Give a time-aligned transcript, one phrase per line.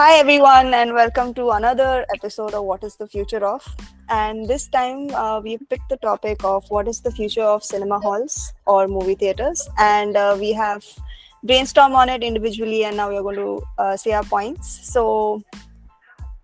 [0.00, 3.62] Hi, everyone, and welcome to another episode of What is the Future of?
[4.08, 7.98] And this time uh, we picked the topic of what is the future of cinema
[8.00, 9.68] halls or movie theaters.
[9.76, 10.86] And uh, we have
[11.44, 14.90] brainstormed on it individually, and now we're going to uh, say our points.
[14.90, 15.42] So,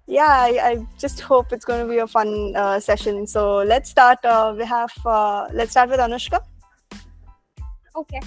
[0.06, 3.26] yeah, I, I, just hope it's going to be a fun uh, session.
[3.26, 4.22] So, let's start.
[4.22, 6.40] Uh, we have, uh, let's start with Anushka.
[7.96, 8.20] Okay.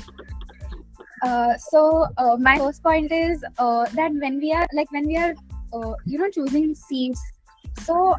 [1.22, 5.18] Uh, so uh, my first point is uh, that when we are like when we
[5.18, 5.34] are
[5.74, 7.22] uh, you know choosing seats
[7.84, 8.16] so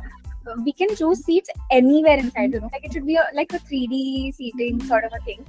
[0.46, 2.70] uh, we can choose seats anywhere inside the room.
[2.72, 5.44] Like it should be a, like a 3d seating sort of a thing.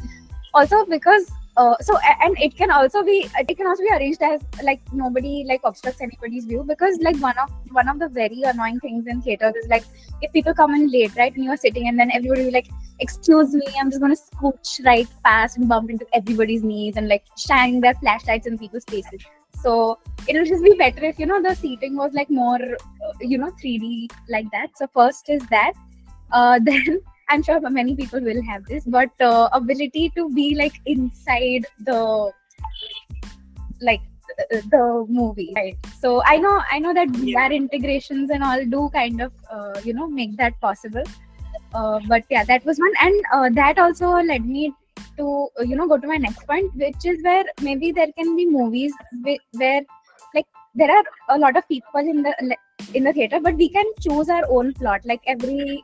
[0.53, 4.41] Also because uh, so and it can also be it can also be arranged as
[4.63, 8.79] like nobody like obstructs anybody's view because like one of one of the very annoying
[8.79, 9.83] things in theater is like
[10.21, 12.69] if people come in late right and you're sitting and then everybody will like
[12.99, 17.25] excuse me i'm just to scooch right past and bump into everybody's knees and like
[17.37, 19.21] shining their flashlights in people's faces.
[19.61, 23.37] So it'll just be better if you know the seating was like more uh, you
[23.37, 24.77] know 3d like that.
[24.77, 25.73] So first is that.
[26.31, 30.79] Uh, then I'm sure many people will have this, but uh, ability to be like
[30.85, 32.31] inside the
[33.81, 34.01] like
[34.49, 35.77] the movie, right?
[35.99, 39.93] So I know I know that VR integrations and all do kind of uh, you
[39.93, 41.03] know make that possible.
[41.73, 44.73] Uh, but yeah, that was one, and uh, that also led me
[45.17, 48.45] to you know go to my next point, which is where maybe there can be
[48.45, 48.93] movies
[49.53, 49.81] where
[50.35, 52.57] like there are a lot of people in the
[52.93, 55.01] in the theater, but we can choose our own plot.
[55.05, 55.83] Like every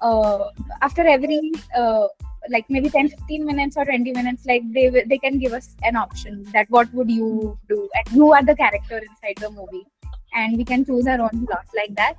[0.00, 0.50] uh,
[0.82, 2.08] after every uh,
[2.50, 5.96] like maybe 10 15 minutes or 20 minutes like they they can give us an
[5.96, 7.88] option that what would you do.
[7.94, 9.86] And you are the character inside the movie.
[10.34, 12.16] And we can choose our own plot like that.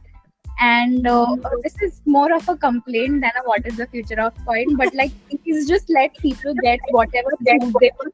[0.57, 4.33] And uh, this is more of a complaint than a what is the future of
[4.45, 4.77] point.
[4.77, 8.13] But like it's just let people get whatever they want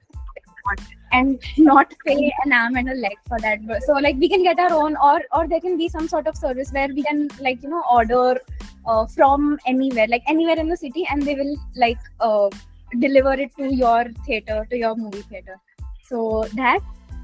[1.12, 4.60] and not pay an arm and a leg for that so like we can get
[4.60, 7.62] our own or or there can be some sort of service where we can like
[7.64, 8.40] you know order
[8.86, 12.50] uh, from anywhere like anywhere in the city and they will like uh,
[13.00, 15.60] deliver it to your theater to your movie theater.
[16.04, 16.80] So that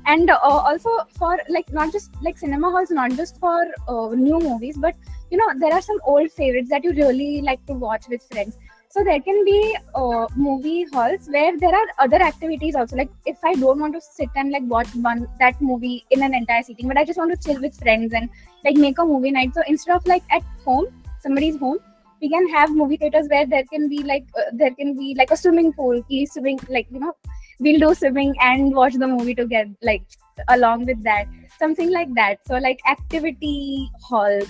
[0.05, 4.39] and uh, also for like not just like cinema halls not just for uh, new
[4.39, 4.95] movies but
[5.29, 8.57] you know there are some old favorites that you really like to watch with friends
[8.89, 12.95] so there can be uh, movie halls where there are other activities also.
[12.95, 16.33] Like if I don't want to sit and like watch one that movie in an
[16.33, 18.29] entire sitting, but I just want to chill with friends and
[18.63, 19.53] like make a movie night.
[19.53, 20.87] So instead of like at home,
[21.19, 21.79] somebody's home,
[22.21, 25.31] we can have movie theaters where there can be like uh, there can be like
[25.31, 27.13] a swimming pool, swimming like you know
[27.59, 30.03] we'll do swimming and watch the movie together like
[30.49, 31.25] along with that
[31.59, 34.47] something like that so like activity halls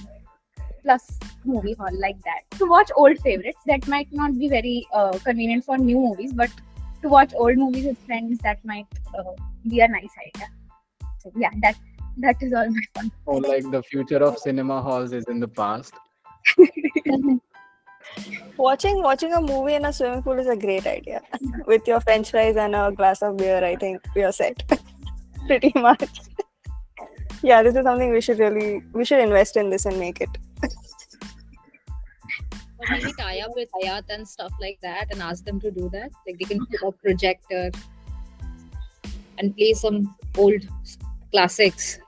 [0.87, 2.41] plus movie hall like that.
[2.59, 6.49] To watch old favorites that might not be very uh, convenient for new movies but
[7.01, 8.87] to watch old movies with friends that might
[9.17, 9.33] uh,
[9.67, 10.47] be a nice idea.
[11.19, 11.75] So yeah that
[12.25, 15.47] that is all my fun oh like the future of cinema halls is in the
[15.47, 15.93] past.
[18.57, 21.21] Watching watching a movie in a swimming pool is a great idea.
[21.67, 24.63] With your french fries and a glass of beer i think we are set.
[25.47, 26.21] Pretty much.
[27.43, 30.37] Yeah this is something we should really we should invest in this and make it
[32.89, 36.11] maybe tie up with Hyatt and stuff like that and ask them to do that.
[36.25, 37.71] Like they can put a projector
[39.37, 40.61] and play some old
[41.31, 41.99] classics.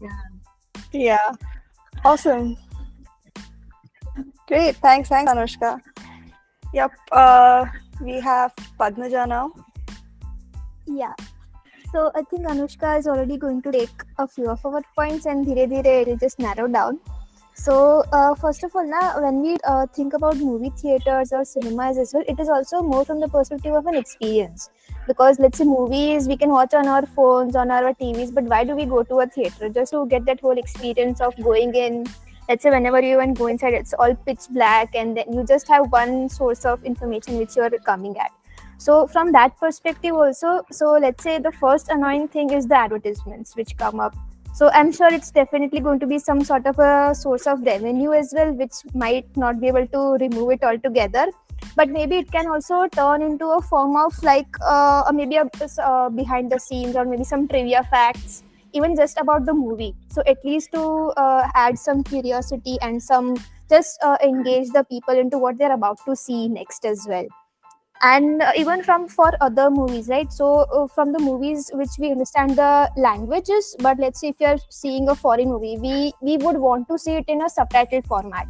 [0.00, 0.20] Yeah.
[0.92, 1.32] Yeah.
[2.04, 2.56] Awesome.
[4.48, 4.76] Great.
[4.76, 5.08] Thanks.
[5.08, 5.80] Thanks, Anushka.
[6.72, 6.92] Yep.
[7.10, 7.66] Uh,
[8.00, 9.52] we have Padmaja now.
[10.86, 11.14] Yeah.
[11.92, 15.46] So I think Anushka is already going to take a few of our points and
[15.46, 17.00] dhire dhire it will just narrow down.
[17.58, 21.96] So, uh, first of all, now when we uh, think about movie theaters or cinemas
[21.96, 24.68] as well, it is also more from the perspective of an experience.
[25.06, 28.62] Because let's say movies we can watch on our phones, on our TVs, but why
[28.64, 29.70] do we go to a theater?
[29.70, 32.06] Just to get that whole experience of going in.
[32.46, 35.66] Let's say whenever you even go inside, it's all pitch black, and then you just
[35.68, 38.32] have one source of information which you're coming at.
[38.76, 43.56] So from that perspective, also, so let's say the first annoying thing is the advertisements
[43.56, 44.14] which come up
[44.58, 48.12] so i'm sure it's definitely going to be some sort of a source of revenue
[48.12, 51.26] as well which might not be able to remove it altogether.
[51.74, 55.48] But maybe it can also turn into a form of like uh, maybe a
[55.82, 58.42] uh, behind the scenes or maybe some trivia facts
[58.72, 59.94] even just about the movie.
[60.08, 60.82] So at least to
[61.16, 63.36] uh, add some curiosity and some
[63.70, 67.26] just uh, engage the people into what they're about to see next as well
[68.02, 70.32] and uh, even from for other movies right?
[70.32, 74.58] So uh, from the movies which we understand the languages but let's say if you're
[74.70, 78.46] seeing a foreign movie we we would want to see it in a subtitled format.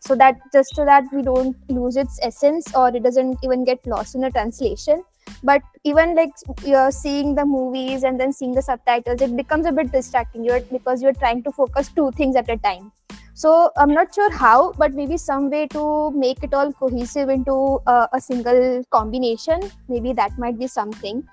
[0.00, 3.86] So that just so that we don't lose its essence or it doesn't even get
[3.86, 5.02] lost in a translation.
[5.44, 6.30] But even like
[6.64, 10.44] you're seeing the movies and then seeing the subtitles it becomes a bit distracting.
[10.44, 12.92] You're because you're trying to focus two things at a time
[13.40, 13.50] so
[13.82, 15.82] i'm not sure how but maybe some way to
[16.22, 19.60] make it all cohesive into uh, a single combination.
[19.88, 21.26] Maybe that might be something.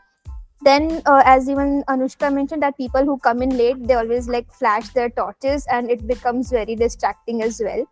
[0.61, 4.51] Then uh, as even anushka mentioned that people who come in late they always like
[4.51, 7.85] flash their torches and it becomes very distracting as well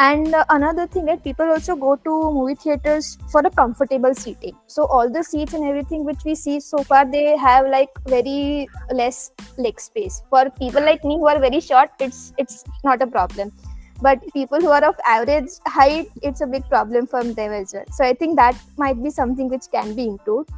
[0.00, 4.56] and uh, another thing that people also go to movie theaters for a comfortable seating.
[4.66, 8.66] So all the seats and everything which we see so far they have like very
[8.90, 10.22] less leg space.
[10.30, 13.52] For people like me who are very short it's it's not a problem.
[14.00, 17.84] But people who are of average height it's a big problem for them as well.
[17.92, 20.50] So i think that might be something which can be improved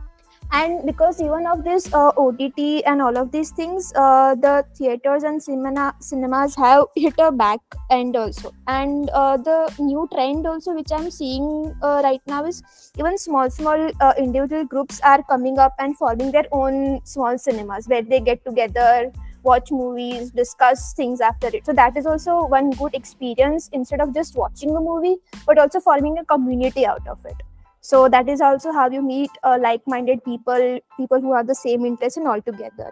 [0.52, 2.58] and because even of this uh, ott
[2.90, 7.60] and all of these things uh, the theaters and cinema cinemas have hit a back
[7.90, 8.52] end also.
[8.66, 12.62] And uh, the new trend also which i'm seeing uh, right now is
[12.98, 17.88] even small small uh, individual groups are coming up and forming their own small cinemas
[17.88, 19.10] where they get together
[19.44, 21.66] watch movies discuss things after it.
[21.66, 25.16] So that is also one good experience instead of just watching a movie
[25.46, 27.42] but also forming a community out of it
[27.82, 31.84] so that is also how you meet uh, like-minded people people who have the same
[31.84, 32.90] interest and all together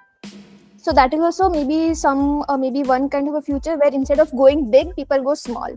[0.83, 4.19] so that is also maybe some uh, maybe one kind of a future where instead
[4.19, 5.77] of going big people go small.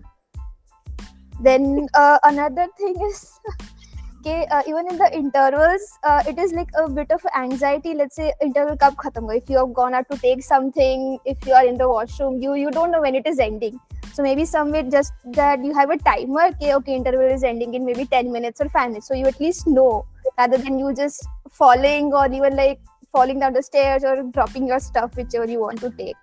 [1.42, 3.38] Then uh, another thing is
[4.20, 7.94] okay uh, even in the intervals uh, it is like a bit of anxiety.
[7.94, 11.66] Let's say interval khatam if you have gone out to take something if you are
[11.66, 13.78] in the washroom you you don't know when it is ending
[14.14, 17.86] so maybe somewhere just that you have a timer okay okay interval is ending in
[17.86, 19.08] maybe 10 minutes or 5 minutes.
[19.08, 20.06] So you at least know
[20.38, 22.80] rather than you just falling or even like
[23.12, 26.16] falling down the stairs or dropping your stuff whichever you want to take.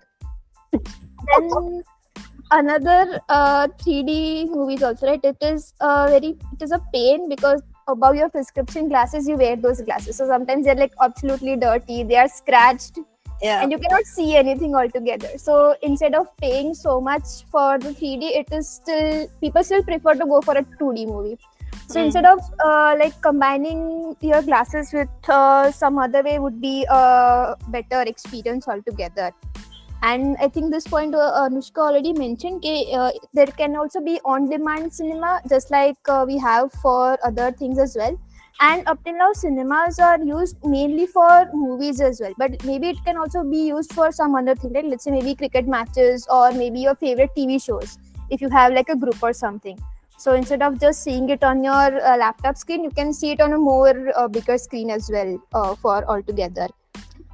[0.71, 1.83] Then
[2.51, 5.23] another uh, 3d movies also right?
[5.23, 9.55] It is uh, very it is a pain because above your prescription glasses you wear
[9.57, 10.17] those glasses.
[10.17, 12.03] So sometimes they're like absolutely dirty.
[12.03, 12.99] They are scratched
[13.41, 13.61] Yeah.
[13.61, 18.23] and you cannot see anything altogether so instead of paying so much for the 3d
[18.41, 21.37] it is still people still prefer to go for a 2d movie
[21.87, 22.05] so Mm.
[22.05, 27.55] instead of uh, like combining your glasses with uh, some other way would be a
[27.69, 29.31] better experience altogether
[30.03, 34.19] and i think this point uh, anushka already mentioned ke, uh, there can also be
[34.25, 38.15] on demand cinema just like uh, we have for other things as well
[38.61, 42.33] and up till now cinemas are used mainly for movies as well.
[42.37, 45.33] But maybe it can also be used for some other thing like let's say maybe
[45.35, 47.97] cricket matches or maybe your favorite tv shows
[48.29, 49.79] if you have like a group or something.
[50.17, 53.41] So instead of just seeing it on your uh, laptop screen you can see it
[53.41, 56.67] on a more uh, bigger screen as well uh, for all together.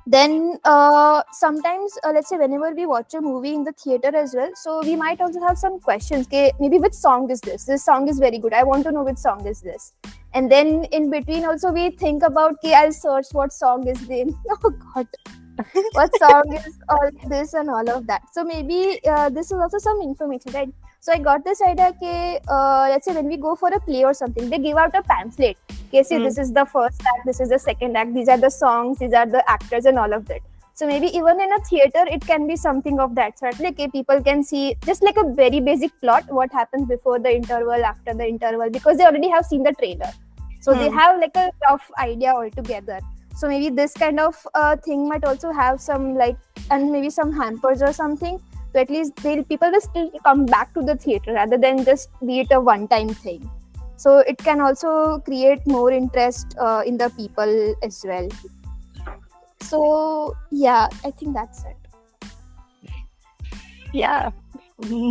[0.10, 4.34] Then uh, sometimes uh, let's say whenever we watch a movie in the theater as
[4.34, 6.28] well so we might also have some questions.
[6.28, 7.66] Okay maybe which song is this?
[7.66, 8.54] This song is very good.
[8.54, 9.92] I want to know which song is this
[10.34, 14.32] and then in between also we think about okay i'll search what song is this.
[14.64, 15.08] Oh god.
[15.94, 18.22] What song is all this and all of that.
[18.32, 20.70] So maybe uh, this is also some information right?
[21.00, 24.04] So i got this idea okay uh, let's say when we go for a play
[24.04, 25.58] or something they give out a pamphlet.
[25.88, 26.24] Okay see Hmm.
[26.24, 29.14] this is the first act this is the second act these are the songs these
[29.14, 30.42] are the actors and all of that
[30.78, 33.60] so maybe even in a theater it can be something of that sort.
[33.60, 37.36] Like okay, people can see just like a very basic plot what happens before the
[37.36, 40.12] interval after the interval because they already have seen the trailer.
[40.60, 40.98] So they Hmm.
[41.00, 43.00] have like a rough idea altogether.
[43.36, 46.38] So maybe this kind of uh, thing might also have some like
[46.70, 48.40] and maybe some hampers or something.
[48.74, 52.10] So at least they'll people will still come back to the theater rather than just
[52.26, 53.50] be it a one time thing.
[53.96, 58.30] So it can also create more interest uh, in the people as well
[59.62, 61.76] so yeah i think that's it
[63.94, 64.32] Yeah.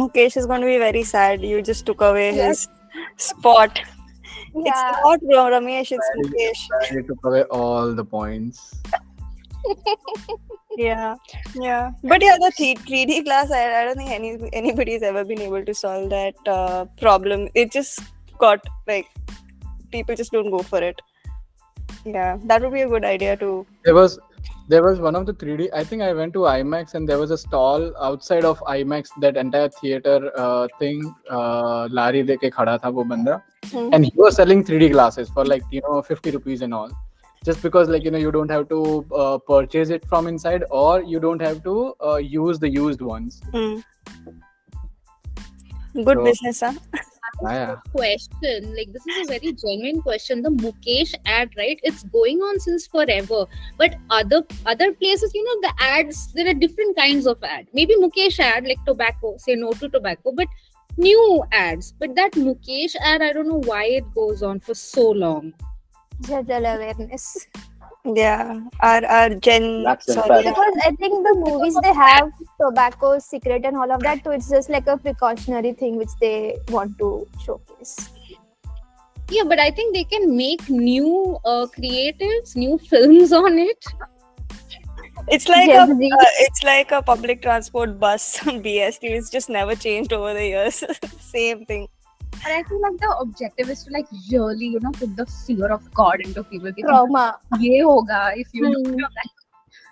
[0.01, 1.43] Mukesh is going to be very sad.
[1.43, 2.69] You just took away Yes.
[3.17, 3.79] his spot.
[3.79, 6.61] yeah It's not Ra- Ramesh, it's Mukesh.
[6.99, 8.61] I took away all the points.
[10.79, 11.15] Yeah.
[11.55, 11.91] Yeah.
[12.03, 15.65] But yeah, the th- 3D class, I, I don't think any anybody's ever been able
[15.65, 17.49] to solve that uh, problem.
[17.55, 18.01] It just
[18.39, 19.07] got like
[19.91, 21.01] people just don't go for it.
[22.05, 23.67] Yeah, that would be a good idea too.
[23.85, 24.19] There was
[24.69, 25.69] there was one of the 3D.
[25.73, 29.11] I think I went to IMAX and there was a stall outside of IMAX.
[29.21, 33.91] That entire theater uh, thing, uh, Lari deke khada tha wo banda, Hmm.
[33.93, 36.91] and he was selling 3D glasses for like you know 50 rupees and all.
[37.45, 38.81] Just because like you know you don't have to
[39.15, 43.41] uh, purchase it from inside or you don't have to uh, use the used ones.
[43.53, 43.85] Mm.
[45.95, 46.73] Good So- business, huh?
[47.43, 47.77] Yeah.
[47.95, 48.75] question.
[48.75, 50.43] Like this is a very genuine question.
[50.43, 53.47] The mukesh ad right it's going on since forever.
[53.77, 57.67] But other other places you know the ads there are different kinds of ad.
[57.73, 60.49] Maybe mukesh ad like tobacco say no to tobacco but
[60.97, 61.93] new ads.
[61.99, 65.53] But that mukesh ad i don't know why it goes on for so long.
[66.23, 67.47] General awareness.
[68.15, 69.85] Yeah, our our Gen.
[70.01, 70.45] Sorry.
[70.45, 74.49] Because I think the movies they have tobacco, cigarette, and all of that, so it's
[74.49, 78.11] just like a precautionary thing which they want to showcase.
[79.29, 83.85] Yeah, but I think they can make new uh, creatives, new films on it.
[85.29, 86.11] It's like a Gen Z.
[86.13, 89.03] uh, it's like a public transport bus BST.
[89.03, 90.85] It's just never changed over the years.
[91.19, 91.89] Same thing.
[92.45, 95.69] And I feel like the objective is to like really, you know, put the fear
[95.69, 96.73] of God into people.
[96.81, 97.39] Trauma.
[97.59, 98.83] Ye hoga if you hmm.
[98.83, 99.31] do that.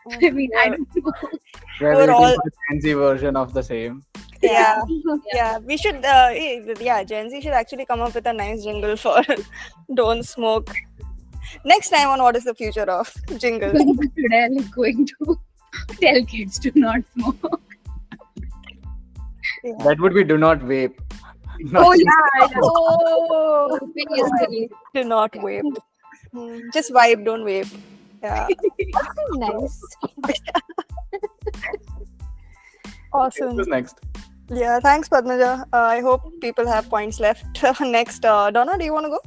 [0.07, 0.61] Oh I mean, yeah.
[0.61, 1.13] I don't know.
[1.81, 2.37] We're, We're all
[2.71, 4.03] Gen Z version of the same.
[4.43, 5.17] Yeah, yeah.
[5.33, 5.59] yeah.
[5.59, 8.97] We should, uh, eh, yeah, Gen Z should actually come up with a nice jingle
[8.97, 9.23] for
[9.95, 10.71] "Don't Smoke."
[11.65, 13.81] Next time on what is the future of jingles?
[14.17, 15.39] Today, I'm going to
[16.01, 17.61] tell kids to not smoke.
[19.63, 19.73] Yeah.
[19.85, 20.99] That would be do not vape.
[21.61, 23.79] Not Oh yeah, oh,
[24.11, 24.69] Yesterday.
[24.95, 25.77] do not vape.
[26.33, 27.73] Hmm, Just vibe, don't vape.
[28.23, 28.49] Yeah,
[29.33, 29.81] nice.
[33.13, 33.57] awesome.
[33.57, 34.01] Who's next?
[34.51, 35.63] Yeah, thanks, Padmaja.
[35.73, 37.45] Uh, I hope people have points left.
[37.81, 39.21] Next, uh, Donna, do you want to go?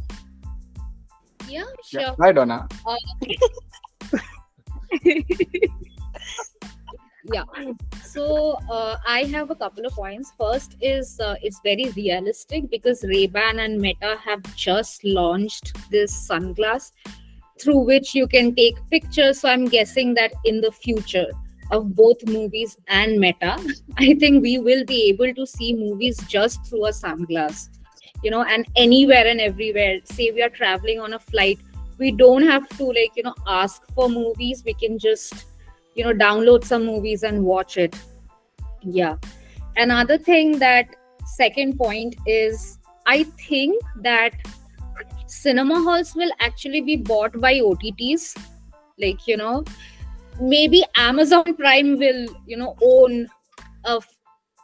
[1.47, 2.01] Yeah, sure.
[2.01, 2.07] Yeah.
[2.07, 2.15] sure.
[2.19, 2.67] Hi, Donna.
[7.33, 7.43] Yeah.
[8.03, 10.33] So uh, i have a couple of points.
[10.37, 16.91] First is uh, it's very realistic because ray-ban and meta have just launched this sunglass
[17.59, 19.41] through which you can take pictures.
[19.41, 21.27] So i'm guessing that in the future
[21.71, 23.57] of both movies and meta
[23.97, 27.67] i think we will be able to see movies just through a sunglass
[28.23, 29.99] you know and anywhere and everywhere.
[30.05, 31.59] Say we are traveling on a flight
[31.97, 34.63] we don't have to like you know ask for movies.
[34.65, 35.46] We can just
[35.97, 37.95] you know download some movies and watch it.
[38.81, 39.17] Yeah.
[39.75, 40.95] Another thing that
[41.35, 44.31] second point is i think that
[45.25, 48.27] cinema halls will actually be bought by otts
[48.97, 49.65] like you know
[50.39, 53.27] maybe amazon prime will you know own
[53.83, 54.07] of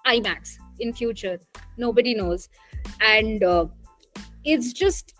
[0.05, 1.39] imax in future.
[1.77, 2.49] Nobody knows.
[3.01, 3.65] And uh,
[4.43, 5.13] it's just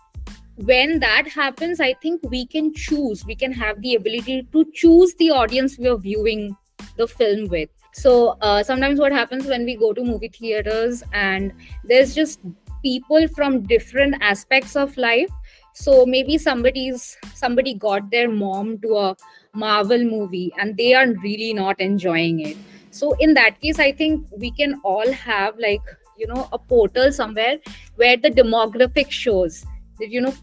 [0.56, 3.24] when that happens i think we can choose.
[3.26, 6.56] We can have the ability to choose the audience we are viewing
[6.96, 7.68] the film with.
[7.92, 11.52] So uh, sometimes what happens when we go to movie theaters and
[11.84, 12.40] there's just
[12.82, 15.30] people from different aspects of life.
[15.74, 19.16] So maybe somebody's somebody got their mom to a
[19.54, 22.56] marvel movie and they are really not enjoying it.
[22.90, 25.82] So in that case i think we can all have like
[26.16, 27.58] you know a portal somewhere
[27.96, 29.64] where the demographic shows
[29.98, 30.34] that you know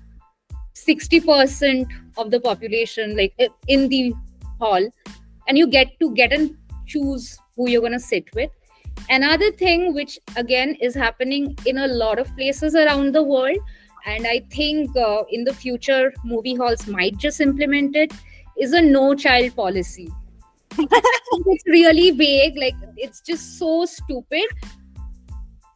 [0.76, 1.86] 60%
[2.18, 3.34] of the population like
[3.68, 4.14] in the
[4.60, 4.90] hall
[5.48, 6.56] and you get to get and
[6.88, 8.50] choose who you're going to sit with.
[9.10, 13.58] Another thing which again is happening in a lot of places around the world
[14.06, 18.12] and i think uh, in the future movie halls might just implement it
[18.60, 20.10] is a no child policy.
[20.78, 24.46] It's really vague like it's just so stupid.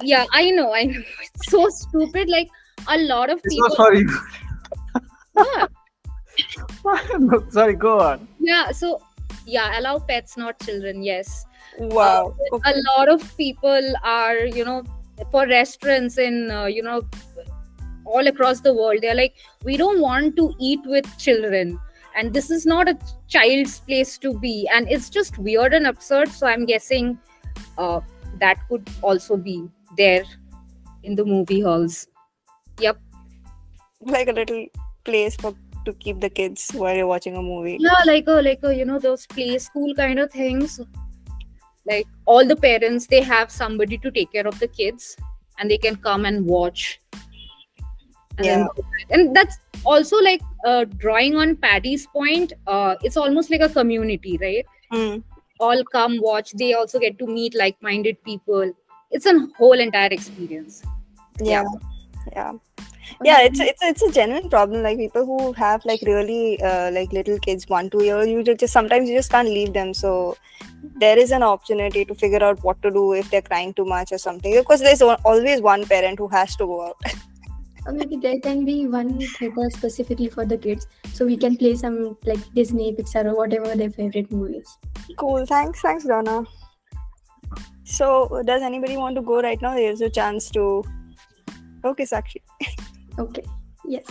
[0.01, 1.01] Yeah i know i know.
[1.21, 2.49] It's so stupid like
[2.87, 4.09] a lot of people was for you.
[5.37, 5.67] yeah,
[7.19, 8.27] no, sorry, go on.
[8.39, 9.01] yeah so
[9.45, 11.45] yeah allow pets not children yes
[11.77, 12.35] Wow.
[12.53, 14.83] Uh, a lot of people are you know
[15.31, 17.01] for restaurants in uh, you know
[18.05, 21.79] all across the world they're like we don't want to eat with children
[22.15, 26.29] and this is not a child's place to be and it's just weird and absurd
[26.29, 27.17] so i'm guessing
[27.77, 27.99] uh,
[28.39, 29.67] that could also be
[29.97, 30.23] there
[31.03, 32.07] in the movie halls
[32.79, 32.97] yep
[34.01, 34.65] like a little
[35.03, 35.53] place for
[35.85, 37.77] to keep the kids while you're watching a movie.
[37.79, 40.79] yeah like a like a you know those play school kind of things
[41.87, 45.15] like all the parents they have somebody to take care of the kids
[45.59, 46.99] and they can come and watch
[48.37, 48.65] and, Yeah.
[48.75, 49.05] go back.
[49.11, 54.37] and that's also like uh, drawing on patty's point uh, it's almost like a community
[54.41, 55.17] right Hmm.
[55.59, 58.71] all come watch they also get to meet like-minded people
[59.11, 60.81] it's a whole entire experience
[61.39, 61.91] yeah yeah
[62.31, 62.53] yeah.
[63.23, 64.81] Yeah, it's it's it's a genuine problem.
[64.81, 68.73] Like people who have like really uh, like little kids one two year you just
[68.73, 69.93] sometimes you just can't leave them.
[69.93, 70.37] So
[70.97, 74.11] there is an opportunity to figure out what to do if they're crying too much
[74.11, 74.55] or something.
[74.55, 76.97] Because there's always one parent who has to go out.
[77.87, 81.75] Or maybe there can be one theater specifically for the kids, so we can play
[81.75, 84.77] some like Disney, Pixar, or whatever their favorite movies.
[85.17, 85.45] cool.
[85.45, 86.45] Thanks thanks donna.
[87.83, 89.75] So does anybody want to go right now?
[89.75, 90.83] There's a chance to
[91.85, 92.41] okay sakshi
[93.19, 93.43] Okay.
[93.85, 94.05] Yes.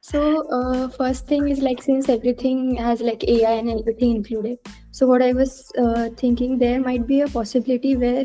[0.00, 4.58] So uh, first thing is like since everything has like AI and everything included.
[4.90, 8.24] So what I was uh, thinking there might be a possibility where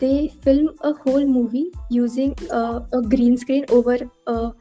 [0.00, 4.52] they film a whole movie using uh, a green screen over a,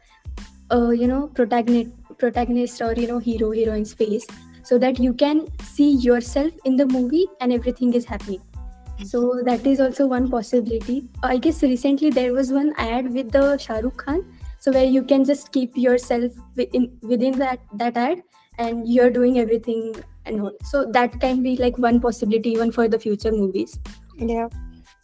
[0.72, 4.28] a you know protagonist protagonist or you know hero heroine's face
[4.64, 8.42] so that you can see yourself in the movie and everything is happening
[9.04, 11.08] so that is also one possibility.
[11.24, 14.26] I guess recently there was one ad with the shah rukh khan
[14.60, 18.24] so where you can just keep yourself within within that that ad
[18.58, 20.52] and you're doing everything and all.
[20.66, 23.80] So that can be like one possibility even for the future movies.
[24.18, 24.50] Yeah.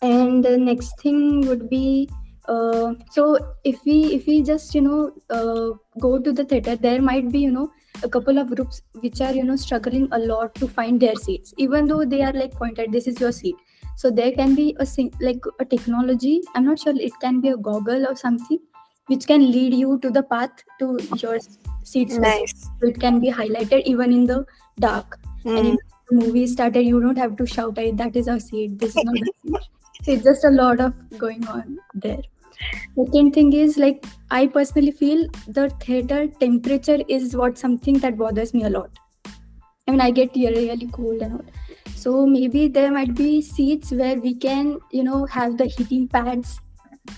[0.02, 2.10] and the next thing would be
[2.48, 7.02] uh, so if we if we just you know uh, go to the theater there
[7.02, 7.72] might be you know
[8.04, 11.54] a couple of groups which are you know struggling a lot to find their seats.
[11.58, 13.56] Even though they are like pointed this is your seat
[13.96, 14.88] so there can be a
[15.22, 18.60] like a technology i'm not sure it can be a goggle or something
[19.08, 21.40] which can lead you to the path to your
[21.84, 22.22] seat specific.
[22.22, 22.70] Nice.
[22.82, 24.46] so it can be highlighted even in the
[24.80, 25.74] dark and Mm.
[25.74, 28.96] if the movie started you don't have to shout hey that is our seat this
[28.96, 29.70] is not our seat
[30.04, 32.24] so it's just a lot of going on there
[32.98, 35.24] second thing is like i personally feel
[35.60, 38.90] the theater temperature is what something that bothers me a lot
[39.88, 41.46] i mean i get really, really cold and all
[41.94, 46.60] so maybe there might be seats where we can you know have the heating pads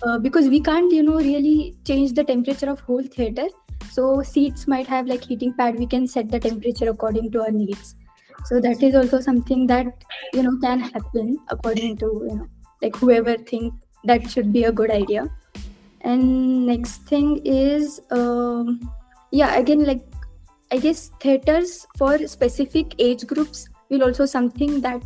[0.03, 3.47] uh, because we can't you know really change the temperature of whole theater.
[3.91, 5.77] So seats might have like heating pad.
[5.79, 7.95] We can set the temperature according to our needs.
[8.45, 9.87] So that is also something that
[10.33, 12.47] you know can happen according to you know
[12.81, 15.29] like whoever think that should be a good idea.
[16.01, 18.91] And next thing is um
[19.31, 20.03] yeah again like
[20.71, 25.01] i guess theaters for specific age groups will also something that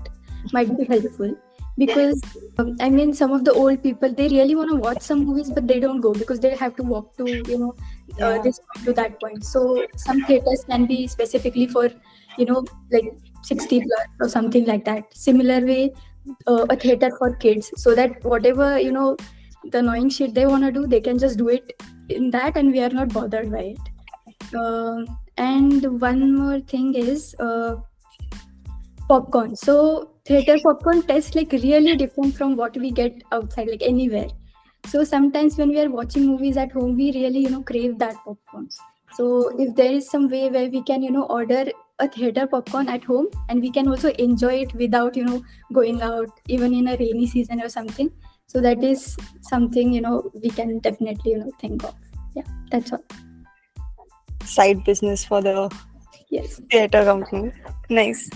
[0.53, 1.35] might be helpful.
[1.77, 2.21] Because
[2.59, 5.49] um, i mean some of the old people they really want to watch some movies
[5.49, 7.73] but they don't go because they have to walk to you know
[8.19, 9.43] uh, this point to that point.
[9.43, 11.89] So some theaters can be specifically for
[12.37, 15.15] you know like 60 plus or something like that.
[15.15, 15.93] Similar way
[16.47, 19.15] uh, a theater for kids so that whatever you know
[19.71, 21.73] the annoying shit they want to do they can just do it
[22.09, 24.55] in that and we are not bothered by it.
[24.55, 25.05] Uh,
[25.37, 27.75] and one more thing is uh,
[29.11, 29.55] popcorn.
[29.55, 29.75] So
[30.25, 34.29] theater popcorn tastes like really different from what we get outside like anywhere.
[34.85, 38.15] So sometimes when we are watching movies at home we really you know crave that
[38.25, 38.69] popcorn.
[39.13, 41.63] So if there is some way where we can you know order
[41.99, 45.41] a theater popcorn at home and we can also enjoy it without you know
[45.79, 48.09] going out even in a rainy season or something
[48.47, 49.03] so that is
[49.41, 51.95] something you know we can definitely you know think of.
[52.35, 53.03] Yeah that's all.
[54.45, 55.69] Side business for the
[56.29, 56.61] yes.
[56.71, 57.51] theater company.
[57.89, 58.29] Nice.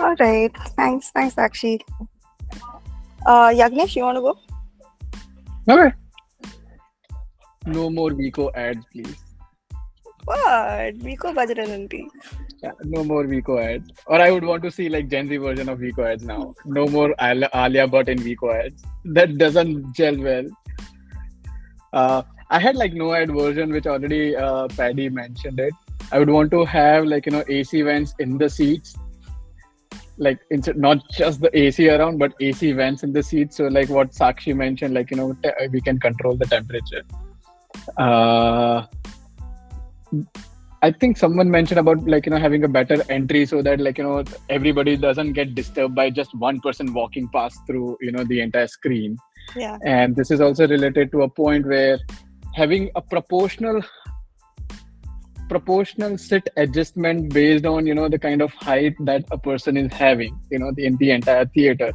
[0.00, 0.54] All right.
[0.76, 1.10] Thanks.
[1.10, 1.80] Thanks, Akshi.
[3.26, 4.38] Uh, Yagnesh, you want to go?
[5.68, 5.94] Okay.
[7.66, 9.16] No more Vicco ads, please.
[10.24, 10.98] What?
[10.98, 12.06] Vicco Vajradanti.
[12.62, 13.90] Yeah, no more Vicco ads.
[14.06, 16.54] Or I would want to see like Gen Z version of Vicco ads now.
[16.64, 18.82] No more Al- Alia Bhatt in Vicco ads.
[19.04, 20.46] That doesn't gel well.
[21.92, 25.72] Uh, I had like no ad version, which already uh, Paddy mentioned it.
[26.12, 28.96] I would want to have like you know AC vents in the seats,
[30.20, 33.56] like instead not just the AC around, but AC vents in the seats.
[33.56, 37.02] So like what Sakshi mentioned, like you know te- we can control the temperature.
[37.96, 38.86] Uh,
[40.82, 43.98] I think someone mentioned about like you know having a better entry so that like
[43.98, 48.24] you know everybody doesn't get disturbed by just one person walking past through you know
[48.24, 49.16] the entire screen.
[49.56, 49.78] Yeah.
[49.84, 51.98] And this is also related to a point where
[52.54, 53.82] having a proportional
[55.50, 59.92] proportional sit adjustment based on you know the kind of height that a person is
[59.92, 61.90] having you know in the entire theater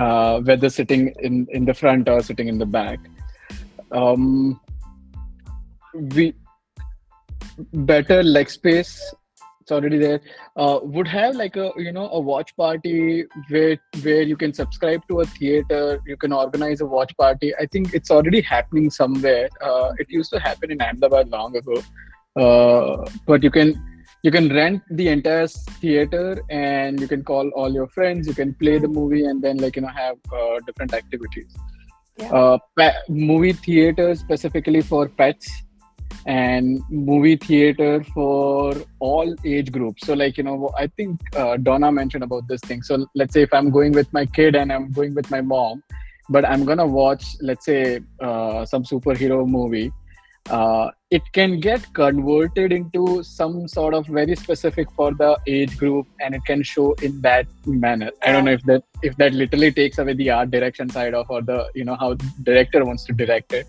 [0.00, 2.98] uh, whether sitting in in the front or sitting in the back.
[3.92, 4.60] Um
[6.14, 6.24] we
[7.90, 8.90] better leg space
[9.60, 10.20] it's already there
[10.56, 12.96] uh, would have like a you know a watch party
[13.52, 17.52] where where you can subscribe to a theater you can organize a watch party.
[17.62, 19.48] I think it's already happening somewhere.
[19.60, 21.82] Uh, it used to happen in ahmedabad long ago
[22.36, 23.74] but you can
[24.22, 28.26] you can rent the entire theater and you can call all your friends.
[28.26, 31.54] You can play the movie and then like you know have uh, different activities.
[32.18, 32.32] Yeah.
[32.32, 35.50] uh, pa- movie theater specifically for pets
[36.24, 40.06] and movie theater for all age groups.
[40.06, 42.82] So like you know i think uh, donna mentioned about this thing.
[42.82, 45.82] So let's say if i'm going with my kid and i'm going with my mom
[46.28, 49.92] but i'm gonna watch let's say uh, some superhero movie
[50.50, 56.06] uh, it can get converted into some sort of very specific for the age group
[56.20, 58.10] and it can show in that manner.
[58.22, 61.30] I don't know if that if that literally takes away the art direction side of
[61.30, 63.66] or the you know how director wants to direct it.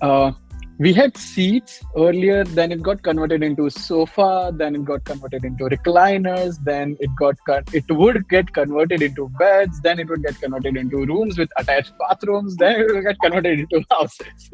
[0.00, 0.32] Uh,
[0.78, 5.64] we had seats earlier then it got converted into sofa then it got converted into
[5.64, 10.40] recliners then it got con- it would get converted into beds then it would get
[10.40, 14.50] converted into rooms with attached bathrooms then it would get converted into houses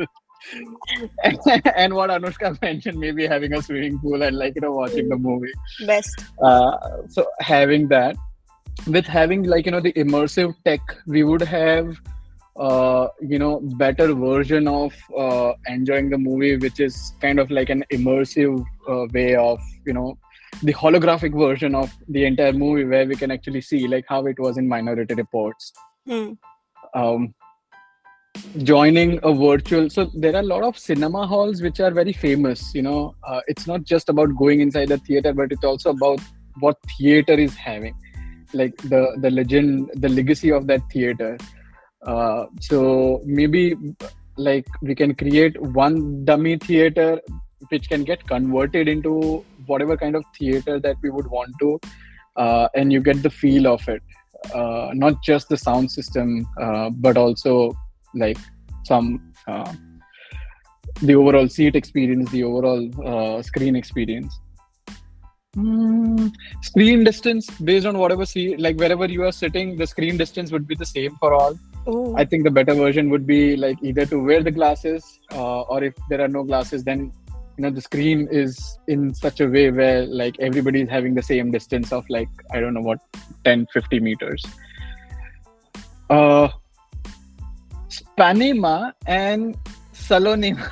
[1.77, 5.17] and what Anushka mentioned, maybe having a swimming pool and like you know watching the
[5.17, 5.53] movie.
[5.87, 6.25] Best.
[6.43, 6.77] Uh,
[7.09, 8.17] so having that,
[8.87, 11.97] with having like you know the immersive tech, we would have
[12.57, 17.71] uh, you know better version of uh, enjoying the movie, which is kind of like
[17.71, 20.19] an immersive uh, way of you know
[20.63, 24.39] the holographic version of the entire movie where we can actually see like how it
[24.39, 25.73] was in Minority Reports.
[26.07, 26.33] Hmm.
[26.95, 27.35] Um,
[28.63, 32.75] joining a virtual so there are a lot of cinema halls which are very famous
[32.75, 33.15] you know.
[33.25, 36.21] Uh, it's not just about going inside the theater but it's also about
[36.61, 37.95] what theater is having
[38.53, 41.37] like the the legend the legacy of that theater.
[42.07, 43.75] Uh, so maybe
[44.37, 47.21] like we can create one dummy theater
[47.71, 51.81] which can get converted into whatever kind of theater that we would want to
[52.37, 54.03] uh, and you get the feel of it.
[54.55, 57.73] Uh, not just the sound system uh, but also
[58.17, 58.39] like
[58.85, 59.73] some uh,
[61.03, 64.39] the overall seat experience the overall uh, screen experience?
[65.57, 70.53] Mm, screen distance based on whatever see like wherever you are sitting the screen distance
[70.53, 71.59] would be the same for all.
[71.89, 72.15] Ooh.
[72.17, 75.85] i think the better version would be like either to wear the glasses uh, or
[75.85, 77.13] if there are no glasses then
[77.57, 81.23] you know the screen is in such a way where like everybody is having the
[81.23, 82.99] same distance of like i don't know what
[83.45, 84.45] 10 50 meters.
[86.11, 86.49] Uh
[88.17, 89.57] spanema and
[89.93, 90.71] salonema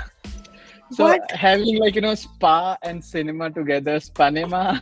[0.91, 1.31] so What?
[1.31, 4.81] having like you know spa and cinema together spanema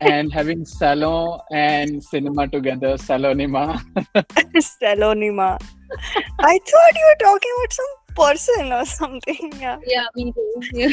[0.00, 3.80] and having salon and cinema together salonema
[4.56, 5.58] Salonima.
[6.40, 9.52] I thought you were talking about some person or something.
[9.60, 9.78] Yeah.
[9.86, 10.60] Yeah, me too.
[10.72, 10.88] Yeah.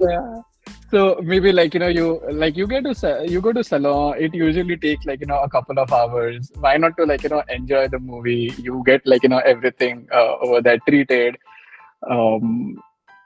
[0.00, 0.40] yeah.
[0.90, 4.16] So maybe like you know you like you get to you go to salon.
[4.18, 6.50] It usually takes like you know a couple of hours.
[6.58, 8.52] Why not to like you know enjoy the movie?
[8.58, 11.36] You get like you know everything uh, over there treated,
[12.10, 12.76] um,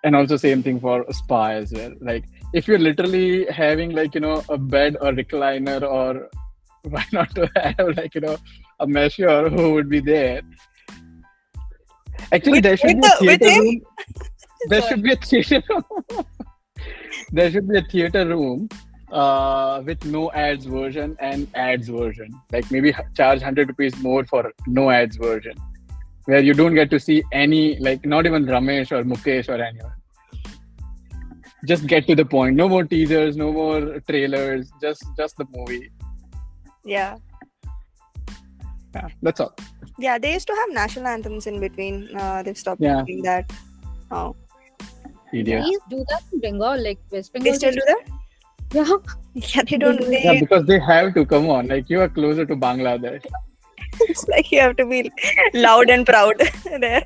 [0.03, 1.93] and also same thing for spa as well.
[2.03, 6.29] Like if you're literally having like you know a bed or recliner or
[6.91, 8.37] why not to have like you know
[8.81, 10.43] a measure who would be there?
[12.31, 13.81] Actually, With- there should be a theater room.
[14.69, 16.27] There should be a theater room.
[17.37, 18.69] there should be a theater room
[19.11, 22.29] uh, with no ads version and ads version.
[22.53, 25.57] Like maybe charge hundred rupees more for no ads version,
[26.27, 29.93] where you don't get to see any like not even Ramesh or Mukesh or anyone.
[31.67, 32.57] Just get to the point.
[32.57, 34.71] No more teasers, no more trailers.
[34.81, 35.91] Just just the movie.
[36.85, 37.17] Yeah.
[38.95, 39.55] Yeah, that's all.
[39.99, 40.19] Yeah.
[40.19, 42.17] They used to have national anthems in between.
[42.17, 43.03] Uh, they've stopped Yeah.
[43.07, 43.53] doing that.
[44.11, 44.37] Oh.
[45.41, 45.63] Idiot.
[45.65, 47.55] Please do that in Bengal, like West They Bengal.
[47.59, 48.05] still do that?
[48.73, 48.97] Yeah.
[49.35, 50.01] Yeah, they don't.
[50.01, 51.67] They, Yeah, because they have to come on.
[51.69, 53.25] Like you are closer to Bangladesh.
[54.03, 55.11] it's like you have to be
[55.55, 57.05] loud and proud there.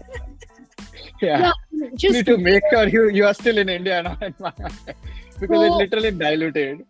[1.22, 1.52] Yeah.
[1.72, 4.94] Yeah, You need to make sure you, you are still in India not in Bangladesh.
[5.40, 6.84] Because it's literally diluted.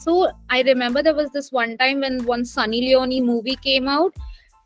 [0.00, 4.14] So I remember there was this one time when one Sunny Leone movie came out,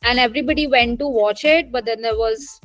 [0.05, 2.61] and everybody went to watch it, but then there was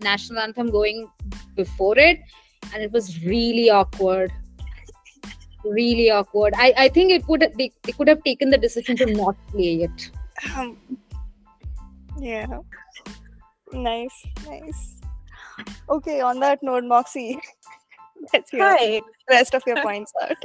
[0.00, 1.08] national anthem going
[1.56, 2.20] before it,
[2.72, 4.32] and it was really awkward.
[5.64, 6.54] Really awkward.
[6.56, 9.82] I, I think it would they, they could have taken the decision to not play
[9.82, 10.10] it.
[10.56, 10.76] Um,
[12.18, 12.46] yeah.
[13.72, 15.00] Nice, nice.
[15.88, 17.38] Okay, on that note, Moxie,
[18.32, 19.00] let's hear Hi.
[19.28, 20.36] rest of your points out.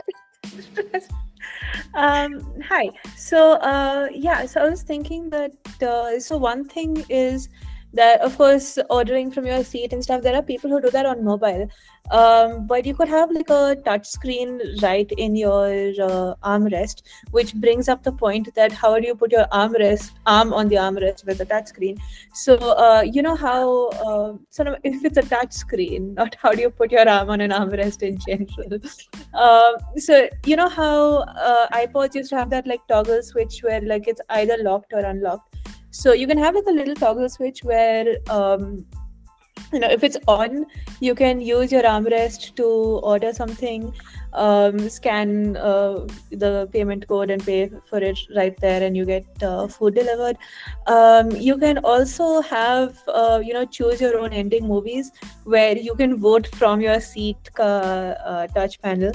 [1.94, 2.90] um, hi.
[3.16, 7.50] So, uh, yeah, so I was thinking that, uh, so one thing is
[7.94, 11.06] that, of course, ordering from your seat and stuff, there are people who do that
[11.06, 11.68] on mobile.
[12.10, 15.68] Um, but you could have like a touch screen right in your
[16.02, 20.52] uh, armrest, which brings up the point that how do you put your armrest arm
[20.54, 21.98] on the armrest with a touch screen?
[22.34, 26.52] So, uh, you know how, uh, sort of, if it's a touch screen, not how
[26.52, 28.80] do you put your arm on an armrest in general?
[29.34, 33.82] um, so you know how uh, ipods used to have that like toggle switch where
[33.82, 35.51] like it's either locked or unlocked
[35.92, 38.86] so you can have like a little toggle switch where um,
[39.74, 40.66] you know if it's on
[41.00, 42.66] you can use your armrest to
[43.14, 43.94] order something
[44.34, 49.26] um, scan uh, the payment code and pay for it right there and you get
[49.44, 50.38] uh, food delivered.
[50.88, 55.12] Um, you can also have uh, you know choose your own ending movies
[55.44, 59.12] where you can vote from your seat uh, uh, touch panel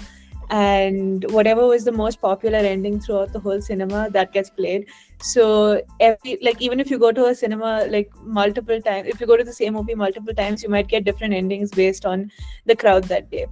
[0.51, 4.87] and whatever was the most popular ending throughout the whole cinema that gets played.
[5.21, 9.27] So every like even if you go to a cinema like multiple times if you
[9.27, 12.31] go to the same movie multiple times you might get different endings based on
[12.67, 13.47] the crowd that day.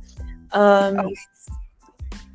[0.53, 1.13] Um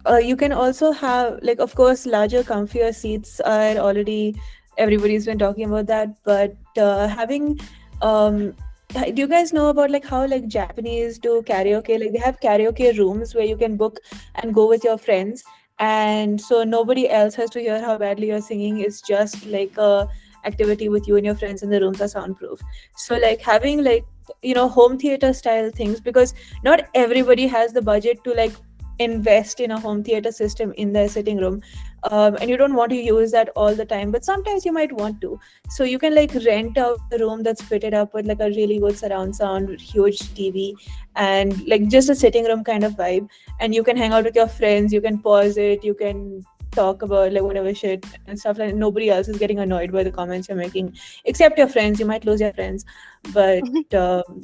[0.06, 4.36] uh, you can also have like of course larger comfier seats are already
[4.78, 7.60] everybody's been talking about that but uh, having
[8.02, 8.56] um
[8.90, 12.00] do you guys know about like how like Japanese do karaoke?
[12.00, 14.00] Like they have karaoke rooms where you can book
[14.36, 15.44] and go with your friends,
[15.78, 18.80] and so nobody else has to hear how badly you're singing.
[18.80, 20.08] It's just like a
[20.46, 22.60] activity with you and your friends, and the rooms are soundproof.
[22.96, 24.06] So like having like
[24.42, 28.54] you know home theater style things because not everybody has the budget to like
[29.00, 31.62] invest in a home theater system in their sitting room
[32.04, 34.92] um, and you don't want to use that all the time but sometimes you might
[34.92, 35.40] want to.
[35.70, 38.80] So you can like rent out a room that's fitted up with like a really
[38.80, 40.74] good surround sound huge tv
[41.16, 43.28] and like just a sitting room kind of vibe.
[43.60, 47.02] And you can hang out with your friends you can pause it you can talk
[47.02, 50.48] about like whatever shit and stuff like nobody else is getting annoyed by the comments
[50.48, 52.00] you're making except your friends.
[52.00, 52.86] You might lose your friends.
[53.34, 54.44] But um,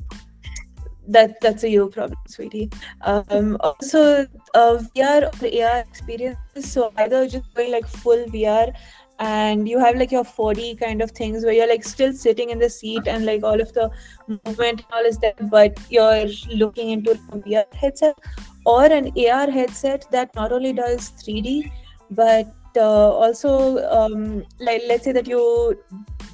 [1.08, 2.70] that that's a you problem, sweetie.
[3.02, 6.72] Um, also, uh, VR or AR experiences.
[6.72, 8.74] So either just going like full VR,
[9.20, 12.60] and you have like your 4D kind of things where you're like still sitting in
[12.60, 13.90] the seat and like all of the
[14.28, 18.18] movement and all is there, but you're looking into a VR headset
[18.66, 21.72] or an AR headset that not only does 3D
[22.12, 25.80] but uh, also um, like let's say that you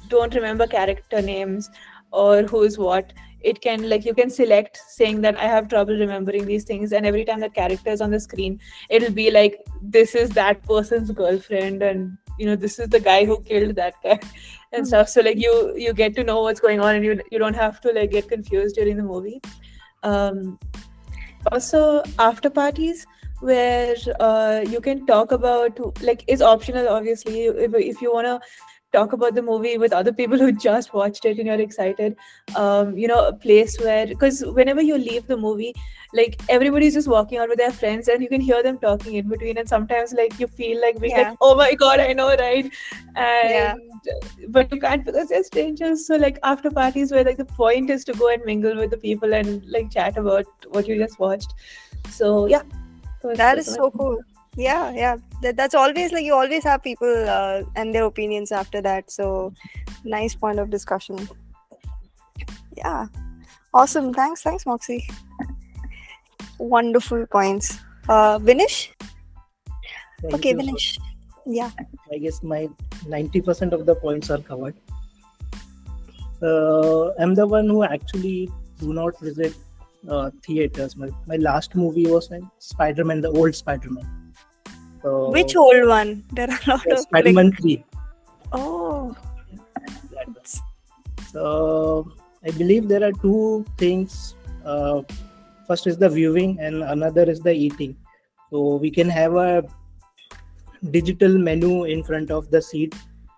[0.08, 1.70] don't remember character names
[2.10, 3.12] or who's what
[3.44, 7.06] it can like you can select saying that i have trouble remembering these things and
[7.06, 8.58] every time the character is on the screen
[8.90, 13.24] it'll be like this is that person's girlfriend and you know this is the guy
[13.24, 14.18] who killed that guy
[14.72, 15.08] and stuff.
[15.08, 17.80] So like you you get to know what's going on and you you don't have
[17.82, 19.40] to like get confused during the movie.
[20.02, 20.58] Um
[21.50, 23.06] also after parties
[23.40, 27.46] where uh, you can talk about like is optional obviously.
[27.46, 28.40] If, if you want to
[28.92, 32.16] talk about the movie with other people who just watched it and you're excited
[32.56, 35.74] um, you know a place where because whenever you leave the movie
[36.14, 39.28] like everybody's just walking out with their friends and you can hear them talking in
[39.28, 41.28] between and sometimes like you feel like being Yeah.
[41.30, 42.70] like oh my god i know right
[43.16, 43.74] and Yeah.
[44.48, 48.04] but you can't because they're strangers so like after parties where like the point is
[48.04, 51.54] to go and mingle with the people and like chat about what you just watched
[52.10, 52.62] so yeah
[53.22, 54.16] So That that's so cool.
[54.56, 55.16] Yeah, yeah.
[55.42, 59.10] That, that's always like you always have people uh, and their opinions after that.
[59.10, 59.52] So
[60.04, 61.28] nice point of discussion.
[62.76, 63.06] Yeah.
[63.72, 64.12] Awesome.
[64.12, 64.42] Thanks.
[64.42, 65.08] Thanks, Moxie.
[66.58, 67.78] Wonderful points.
[68.08, 68.92] Uh Vinish?
[70.20, 70.56] Thank Okay, you.
[70.56, 70.98] Vinish.
[71.46, 71.70] Yeah.
[72.12, 72.68] I guess my
[73.06, 74.74] 90% of the points are covered.
[76.42, 79.54] Uh, I'm the one who actually do not visit
[80.08, 80.96] uh, theaters.
[80.96, 84.21] My, my last movie was like Spider-Man, the old Spider-Man.
[85.02, 86.24] So, Which old one?
[86.32, 87.84] There are a lot yeah, of Spider-Man 3.
[88.52, 89.16] Oh.
[91.32, 92.12] So
[92.44, 94.34] I believe there are two things.
[94.64, 95.02] Uh,
[95.66, 97.96] first is the viewing, and another is the eating.
[98.50, 99.64] So we can have a
[100.90, 102.94] digital menu in front of the seat,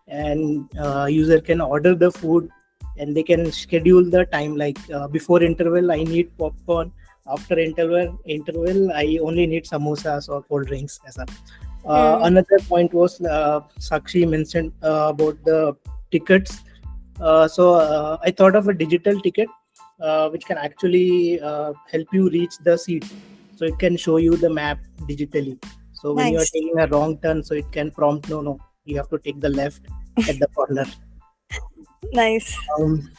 [0.09, 2.51] and uh, user can order the food,
[2.99, 4.57] and they can schedule the time.
[4.57, 6.93] Like uh, before interval, I need popcorn.
[7.27, 11.01] After interval, interval, I only need samosas or cold drinks.
[11.07, 11.27] As a
[11.87, 12.25] uh, Hmm.
[12.25, 15.77] Another point was uh, Sakshi mentioned uh, about the
[16.11, 16.63] tickets.
[17.21, 19.49] Uh, so uh, I thought of a digital ticket
[20.01, 23.05] uh, which can actually uh, help you reach the seat.
[23.57, 25.63] So it can show you the map digitally.
[25.93, 28.97] So when you are taking a wrong turn, so it can prompt, no, no, you
[28.97, 29.87] have to take the left
[30.29, 30.87] at the corner.
[32.13, 32.59] nice.
[32.79, 33.11] Um,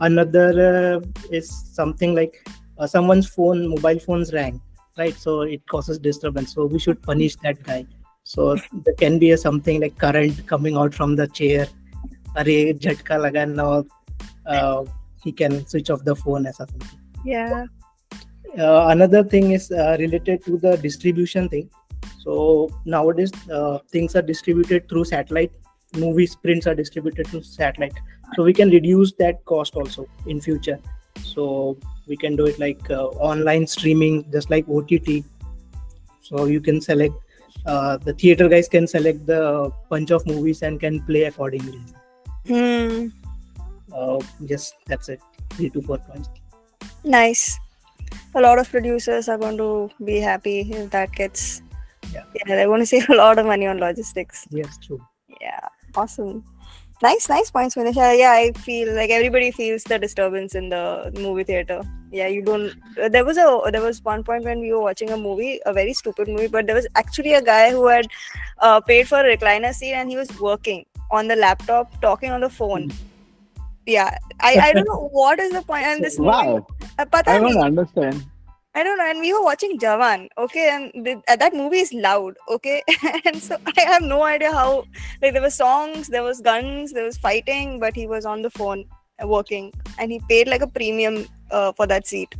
[0.00, 1.00] another uh,
[1.30, 2.46] is something like
[2.78, 4.60] uh, someone's phone, mobile phones rang,
[4.98, 5.14] right?
[5.14, 6.54] So it causes disturbance.
[6.54, 7.86] So we should punish that guy.
[8.24, 11.66] So there can be a something like current coming out from the chair.
[12.36, 13.84] Arey, jhatka laga now.
[14.46, 14.84] Uh,
[15.22, 16.82] he can switch off the phone as something.
[17.24, 17.66] Yeah.
[18.58, 21.70] Uh, another thing is uh, related to the distribution thing.
[22.22, 25.52] So nowadays uh, things are distributed through satellite.
[25.96, 27.94] Movies, prints are distributed through satellite.
[28.34, 30.78] So we can reduce that cost also in future.
[31.22, 35.24] So we can do it like uh, online streaming, just like OTT.
[36.20, 37.14] So you can select.
[37.66, 41.80] Uh, the theater guys can select the bunch of movies and can play accordingly.
[42.46, 43.08] Hmm.
[43.94, 45.20] Uh, yes, that's it.
[45.50, 46.28] Three to four points.
[47.04, 47.58] Nice.
[48.34, 51.62] A lot of producers are going to be happy if that gets.
[52.12, 52.24] Yeah.
[52.34, 54.46] Yeah, they're going to save a lot of money on logistics.
[54.50, 55.00] Yes, true.
[55.40, 56.44] Yeah, awesome.
[57.04, 57.98] Nice, nice points, Manish.
[57.98, 61.82] Uh, yeah, I feel like everybody feels the disturbance in the movie theater.
[62.10, 62.72] Yeah, you don't.
[63.02, 65.74] uh, There was a there was one point when we were watching a movie, a
[65.78, 68.06] very stupid movie, but there was actually a guy who had
[68.60, 72.40] uh, paid for a recliner seat and he was working on the laptop, talking on
[72.40, 72.90] the phone.
[73.86, 75.84] Yeah, I, I don't know what is the point.
[75.84, 76.66] And this movie, Wow,
[76.98, 78.24] uh, I don't understand.
[78.76, 79.08] I don't know.
[79.08, 82.82] And we were watching Jawan, okay, and the, uh, that movie is loud, okay,
[83.24, 84.84] and so I have no idea how.
[85.22, 88.50] Like there were songs, there was guns, there was fighting, but he was on the
[88.50, 88.84] phone.
[89.22, 89.66] working,
[89.98, 92.34] and he paid like a premium uh, for that seat.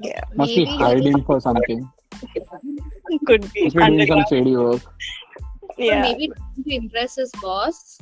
[0.00, 1.82] Yeah, Must be Maybe- hiding for something.
[3.26, 3.64] could be.
[3.64, 4.82] Must be doing some shady work.
[4.84, 7.98] Or Yeah, maybe to impress his boss.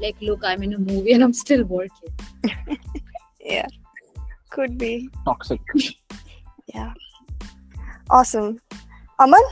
[0.00, 2.12] Like, look, I'm in a movie and I'm still working.
[3.40, 3.66] yeah,
[4.52, 5.08] could be.
[5.24, 5.60] Toxic.
[6.72, 6.92] Yeah,
[8.10, 8.60] awesome.
[9.18, 9.42] Aman,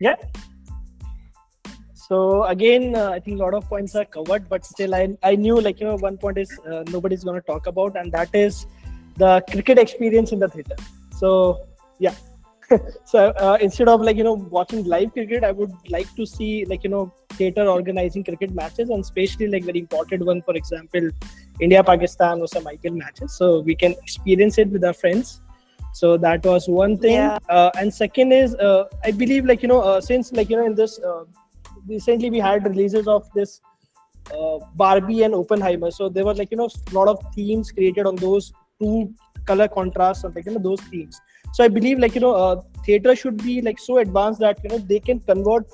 [0.00, 0.16] yeah.
[1.94, 5.36] So again, uh, I think a lot of points are covered, but still, I I
[5.36, 8.34] knew like you know one point is uh, nobody's going to talk about, and that
[8.34, 8.66] is
[9.16, 10.76] the cricket experience in the theater.
[11.18, 11.30] So
[11.98, 12.14] yeah,
[13.04, 16.64] so uh, instead of like you know watching live cricket, I would like to see
[16.66, 21.10] like you know theater organizing cricket matches, and especially like very important one, for example,
[21.60, 25.40] India Pakistan or some IPL matches, so we can experience it with our friends.
[25.92, 27.38] So that was one thing, Yeah.
[27.48, 30.66] uh, and second is uh, I believe like you know uh, since like you know
[30.66, 30.98] in this.
[30.98, 31.24] Uh,
[31.86, 33.60] recently we had releases of this
[34.34, 35.90] uh, Barbie and Oppenheimer.
[35.90, 39.12] So there was like you know a lot of themes created on those two
[39.44, 41.20] color contrasts and like you know those themes.
[41.52, 44.70] So I believe like you know uh, theater should be like so advanced that you
[44.70, 45.66] know they can convert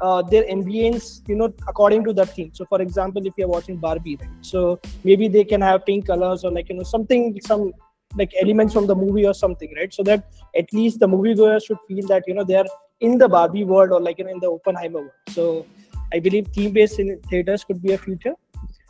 [0.00, 2.50] uh, their ambience you know according to that theme.
[2.52, 4.30] So for example, if you're watching Barbie, right?
[4.40, 7.72] So maybe they can have pink colors or like you know something some
[8.16, 9.92] like elements from the movie or something, right?
[9.92, 12.66] So that at least the moviegoer should feel that you know they are
[13.00, 15.10] in the Barbie world or like you know in the Oppenheimer world.
[15.28, 15.66] So
[16.12, 18.34] I believe theme-based in theaters could be a future.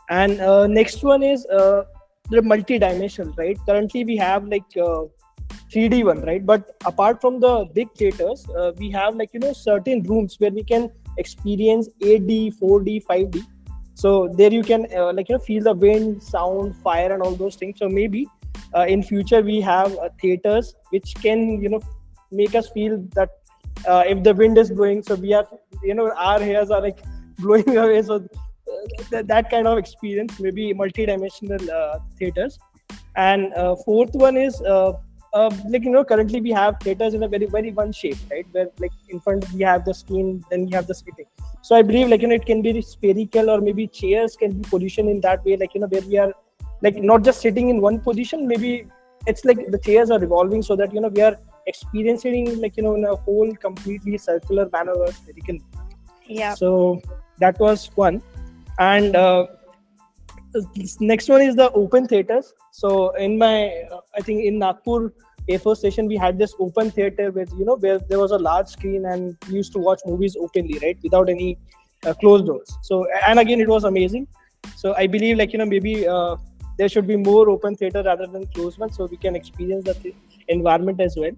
[0.09, 1.85] And uh, next one is uh,
[2.31, 3.59] the multi-dimensional, right?
[3.67, 5.05] Currently we have like uh,
[5.73, 6.45] 3D one, right?
[6.45, 10.51] But apart from the big theaters, uh, we have like you know certain rooms where
[10.51, 13.43] we can experience 8D, 4D, 5D.
[13.95, 17.35] So there you can uh, like you know feel the wind, sound, fire, and all
[17.35, 17.79] those things.
[17.79, 18.29] So maybe
[18.75, 21.81] uh, in future we have uh, theaters which can you know
[22.31, 23.31] make us feel that
[23.87, 25.47] uh, if the wind is blowing so we are
[25.83, 26.99] you know our hairs are like
[27.39, 31.59] blowing away so uh, th- that kind of experience maybe multi-dimensional
[32.19, 32.59] theaters
[33.15, 33.53] and
[33.85, 34.61] fourth one is
[35.37, 38.47] uh, like you know currently we have theaters in a very very one shape right?
[38.53, 41.27] Where like in front we have the screen then we have the seating.
[41.63, 44.69] So i believe like you know it can be spherical or maybe chairs can be
[44.75, 46.33] positioned in that way like you know where we are
[46.83, 48.87] like not just sitting in one position maybe
[49.27, 52.83] it's like the chairs are revolving so that you know we are experiencing like you
[52.83, 55.59] know in a whole completely circular manner or spherical.
[56.27, 57.01] Yeah, so
[57.39, 58.23] that was one.
[58.79, 59.47] And uh,
[60.75, 62.53] this next one is the open theaters.
[62.71, 63.55] So in my
[63.93, 65.13] uh, i think in nagpur
[65.49, 68.39] air force station we had this open theater with you know where there was a
[68.39, 71.59] large screen and we used to watch movies openly right without any
[72.05, 72.77] uh, closed doors.
[72.83, 74.27] So and again it was amazing.
[74.77, 76.37] So i believe like you know maybe uh,
[76.79, 79.95] there should be more open theater rather than closed ones so we can experience the
[79.95, 80.15] th-
[80.49, 81.33] environment as well.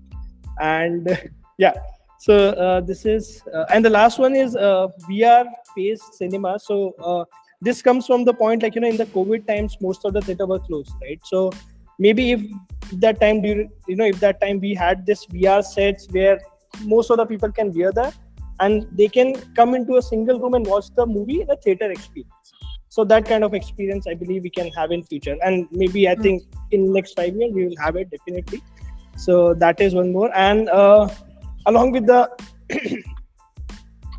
[0.61, 1.19] And
[1.59, 1.75] yeah.
[2.21, 5.45] So uh, this is uh, and the last one is uh, vr
[5.77, 6.59] based cinema.
[6.59, 7.25] So uh,
[7.61, 10.21] this comes from the point like you know in the covid times most of the
[10.21, 11.21] theater were closed right?
[11.25, 11.53] So
[11.99, 12.41] maybe if
[13.01, 16.39] that time you know if that time we had this vr sets where
[16.85, 18.15] most of the people can wear that
[18.61, 21.91] and they can come into a single room and watch the movie in a theater
[21.91, 22.33] experience.
[22.89, 25.37] So that kind of experience i believe we can have in future.
[25.43, 28.63] And maybe i think in next five years we will have it definitely.
[29.17, 30.31] So that is one more.
[30.37, 31.09] And uh,
[31.67, 32.31] along with the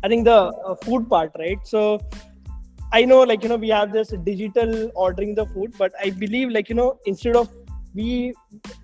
[0.02, 1.58] i think the uh, food part right?
[1.64, 2.00] So
[2.92, 6.48] i know like you know we have this digital ordering the food but i believe
[6.50, 7.48] like you know instead of
[7.94, 8.34] we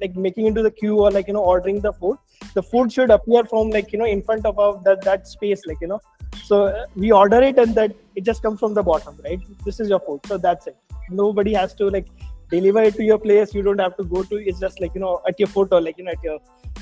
[0.00, 2.16] like making into the queue or like you know ordering the food
[2.54, 5.62] the food should appear from like you know in front of our that, that space
[5.66, 6.00] like you know.
[6.44, 9.40] So uh, we order it and that it just comes from the bottom right?
[9.64, 10.20] This is your food.
[10.26, 10.76] So that's it.
[11.10, 12.08] Nobody has to like
[12.50, 13.54] deliver it to your place.
[13.54, 15.80] You don't have to go to it's just like you know at your foot or
[15.80, 16.38] like you know at your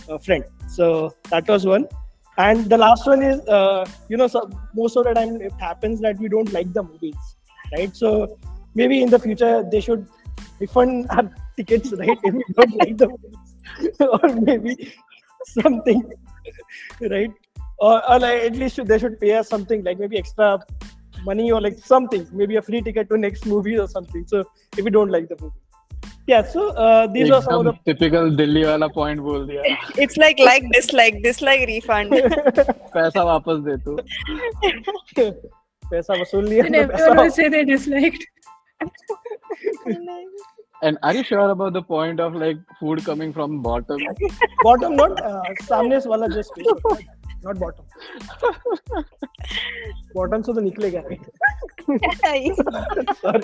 [0.08, 0.44] uh, friend.
[0.68, 1.86] So that was one.
[2.36, 6.00] And the last one is uh, you know so most of the time it happens
[6.00, 7.36] that we don't like the movies
[7.76, 7.94] right?
[7.96, 8.38] So
[8.74, 10.06] maybe in the future they should
[10.60, 14.91] refund our tickets right if we don't like the movies or maybe
[15.45, 16.03] something
[17.15, 17.31] right
[17.79, 20.59] or, or like at least they should pay us something like maybe extra
[21.23, 24.43] money or like something maybe a free ticket to next movie or something so
[24.77, 25.59] if we don't like the movie
[26.27, 29.61] yeah so uh, these are some of एकदम typical Delhi वाला point बोल दिया
[30.05, 32.21] it's like like dislike dislike refund the
[32.95, 33.95] पैसा वापस दे तू
[35.91, 38.23] पैसा वसूल लिया And तो everyone will पैसा say they disliked.
[40.83, 43.99] and are you sure about the point of like food coming from bottom
[44.63, 47.03] bottom not uh, सामने से वाला just space
[47.43, 47.85] not bottom
[50.15, 51.03] bottom से तो निकलेगा
[53.21, 53.43] sorry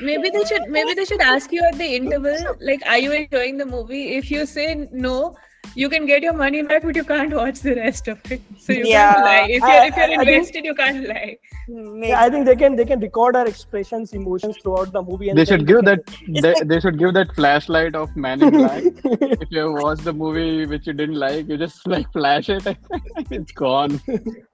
[0.00, 3.56] Maybe they should maybe they should ask you at the interval, like, are you enjoying
[3.56, 4.02] the movie?
[4.16, 5.34] If you say no,
[5.75, 8.41] you can get your money back, but you can't watch the rest of it.
[8.59, 9.13] So you Yeah.
[9.13, 9.47] can't lie.
[9.49, 11.37] If you're if you're I- I think- invested, you can't lie.
[11.67, 15.29] Yeah, I think they can they can record our expressions, emotions throughout the movie.
[15.29, 16.01] And They should give that.
[16.27, 18.83] They, like- they should give that flashlight of Man in Black.
[19.43, 22.67] if you watch the movie which you didn't like, you just like flash it,
[23.31, 24.01] it's gone.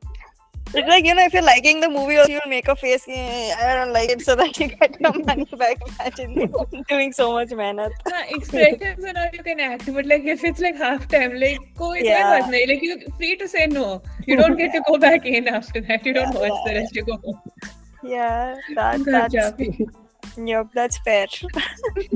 [0.71, 3.91] It's like, you know, if you're liking the movie, you'll make a face, I don't
[3.91, 5.77] like it, so that you get your money back.
[5.99, 6.53] Imagine
[6.87, 7.91] doing so much mehnat.
[8.07, 11.59] Haan, expressions and all you can act, but like if it's like half time, like,
[11.75, 12.47] go, yeah.
[12.51, 14.03] like you're free to say no.
[14.27, 16.05] You don't get to go back in after that.
[16.05, 16.73] You don't yeah, watch yeah.
[16.73, 17.41] the rest, you go home.
[18.03, 19.33] Yeah, that, that's,
[20.37, 21.27] yep, that's fair.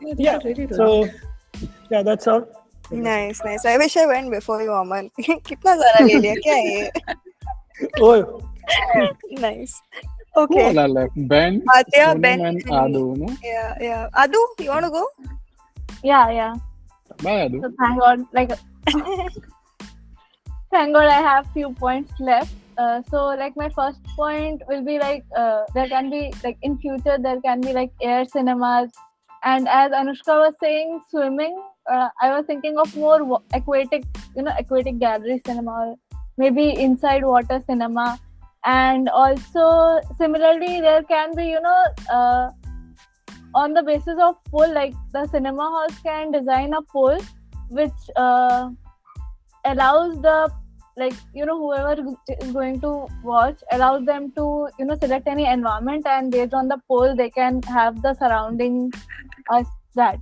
[0.00, 1.08] yeah, yeah really so,
[1.90, 2.46] yeah, that's all.
[2.91, 3.65] nice, nice.
[3.65, 5.09] I wish I went before you, Aman.
[5.19, 6.91] कितना ज़्यादा ले लिया क्या ये?
[8.01, 8.41] Oh,
[9.31, 9.81] Nice.
[10.35, 10.63] Okay.
[10.67, 11.11] All are left.
[11.31, 13.01] Ben, Adya, Sonam Ben, and and- Adu.
[13.17, 13.27] No?
[13.43, 14.09] Yeah, yeah.
[14.15, 15.05] Adu, you want to go?
[16.03, 16.53] Yeah, yeah.
[17.21, 17.61] Bye, Adu.
[17.61, 18.51] So thank God, like,
[20.71, 22.53] thank God I have few points left.
[22.77, 26.75] Uh, so like my first point will be like uh, there can be like in
[26.79, 28.89] future there can be like air cinemas,
[29.43, 31.55] and as Anushka was saying, swimming.
[31.90, 34.04] uh, I was thinking of more aquatic,
[34.36, 35.96] you know, aquatic gallery cinema,
[36.36, 38.18] maybe inside water cinema,
[38.64, 41.84] and also similarly there can be you know.
[42.10, 42.50] Uh,
[43.54, 47.18] on the basis of poll, like the cinema halls can design a poll
[47.70, 48.70] which uh,
[49.64, 50.50] allows the
[50.96, 55.46] like you know whoever is going to watch allows them to you know select any
[55.46, 58.92] environment and based on the poll they can have the surrounding
[59.52, 60.18] as that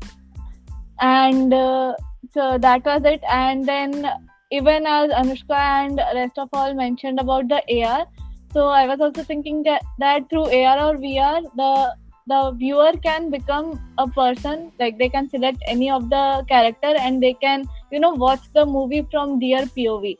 [1.00, 1.94] and uh,
[2.32, 3.22] so that was it.
[3.28, 4.06] And then
[4.50, 8.06] even as anushka and rest of all mentioned about the ar
[8.52, 11.96] so i was also thinking that, that through ar or vr the
[12.28, 17.20] the viewer can become a person like they can select any of the character and
[17.20, 20.16] they can you know watch the movie from their pov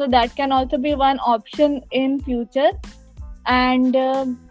[0.00, 2.70] so that can also be one option in future.
[3.46, 4.49] And um,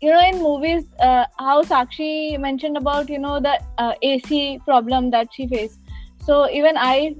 [0.00, 5.10] you know in movies uh, how sakshi mentioned about you know the uh, ac problem
[5.10, 5.80] that she faced.
[6.24, 7.16] So even i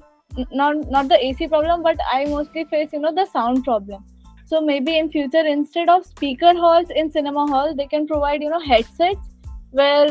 [0.53, 4.05] not not the ac problem but i mostly face you know the sound problem.
[4.47, 8.51] So maybe in future instead of speaker halls in cinema hall they can provide you
[8.51, 9.29] know headsets
[9.70, 10.11] where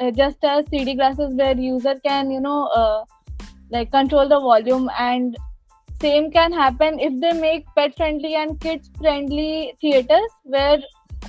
[0.00, 3.04] uh, just as 3D glasses where user can you know uh,
[3.70, 5.36] like control the volume and
[6.00, 10.78] same can happen if they make pet friendly and kids friendly theaters where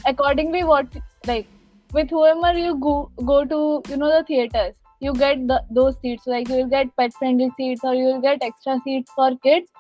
[0.06, 0.88] accordingly what
[1.26, 1.48] like
[1.94, 6.28] with whoever you go go to you know the theaters you get the, those seats.
[6.28, 9.72] Like you will get pet friendly seats or you will get extra seats for kids.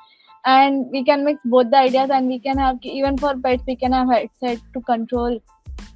[0.45, 3.75] And we can mix both the ideas and we can have even for pets we
[3.75, 5.31] can have headset to control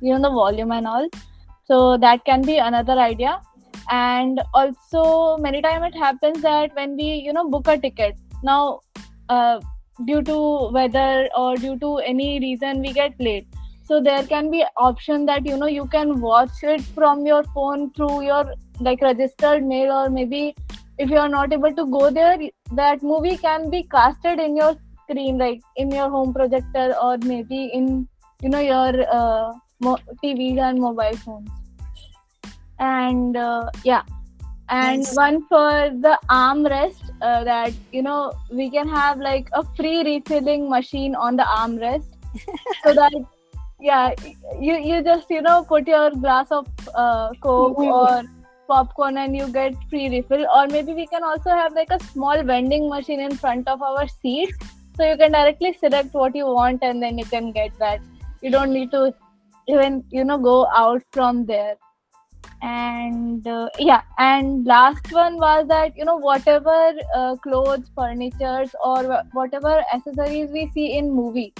[0.01, 1.07] you know the volume and all.
[1.65, 3.41] So that can be another idea.
[3.89, 8.81] And also many time it happens that when we you know book a ticket now
[9.29, 9.59] uh,
[10.05, 13.47] due to weather or due to any reason we get late
[13.85, 17.91] so there can be option that you know you can watch it from your phone
[17.93, 18.45] through your
[18.79, 20.55] like registered mail or maybe
[20.97, 22.37] if you are not able to go there
[22.71, 27.65] that movie can be casted in your screen like in your home projector or maybe
[27.73, 28.07] in
[28.41, 31.49] you know your uh, mo- tvs and mobile phones.
[32.79, 34.03] And uh, yeah.
[34.69, 35.15] And Nice.
[35.15, 40.69] one for the armrest uh, that you know we can have like a free refilling
[40.69, 42.09] machine on the armrest.
[42.83, 43.13] So that
[43.83, 44.13] yeah
[44.59, 48.23] you you just you know put your glass of uh, coke or
[48.67, 50.45] popcorn and you get free refill.
[50.55, 54.07] Or maybe we can also have like a small vending machine in front of our
[54.07, 54.57] seats
[54.95, 57.99] so you can directly select what you want and then you can get that.
[58.41, 59.13] You don't need to
[59.67, 61.75] even you know go out from there.
[62.61, 69.21] And uh, yeah and last one was that you know whatever uh, clothes furnitures or
[69.33, 71.53] whatever accessories we see in movie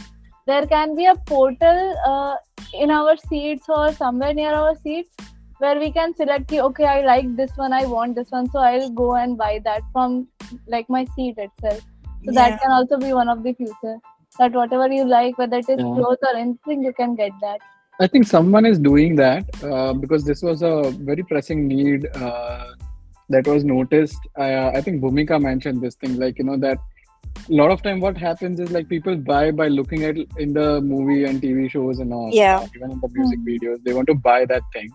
[0.45, 2.35] there can be a portal uh,
[2.73, 5.15] in our seats or somewhere near our seats
[5.59, 8.59] where we can select ki, okay i like this one i want this one so
[8.59, 10.27] i'll go and buy that from
[10.67, 11.79] like my seat itself
[12.25, 12.33] so Yeah.
[12.39, 13.97] that can also be one of the future
[14.39, 15.93] that whatever you like whether it is Yeah.
[15.95, 17.59] clothes or anything you can get that
[17.99, 22.71] I think someone is doing that uh, because this was a very pressing need uh,
[23.29, 24.17] that was noticed.
[24.37, 26.79] Uh, I think Bhumika mentioned this thing, like you know that
[27.49, 30.79] a lot of time what happens is like people buy by looking at in the
[30.81, 32.29] movie and TV shows and all.
[32.31, 32.65] Yeah.
[32.75, 34.89] even in the music videos, they want to buy that thing.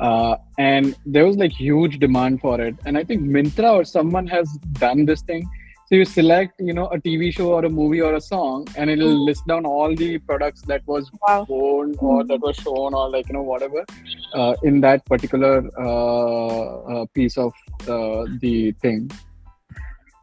[0.00, 4.26] Uh, and there was like huge demand for it, and I think Myntra or someone
[4.28, 4.48] has
[4.84, 5.48] done this thing.
[5.88, 8.90] So you select, you know, a TV show or a movie or a song, and
[8.90, 9.24] it'll Mhm.
[9.26, 11.46] list down all the products that was Wow.
[11.48, 13.84] worn or that was shown or like you know whatever
[14.34, 17.52] uh, in that particular uh, uh, piece of
[17.88, 19.10] uh, the thing.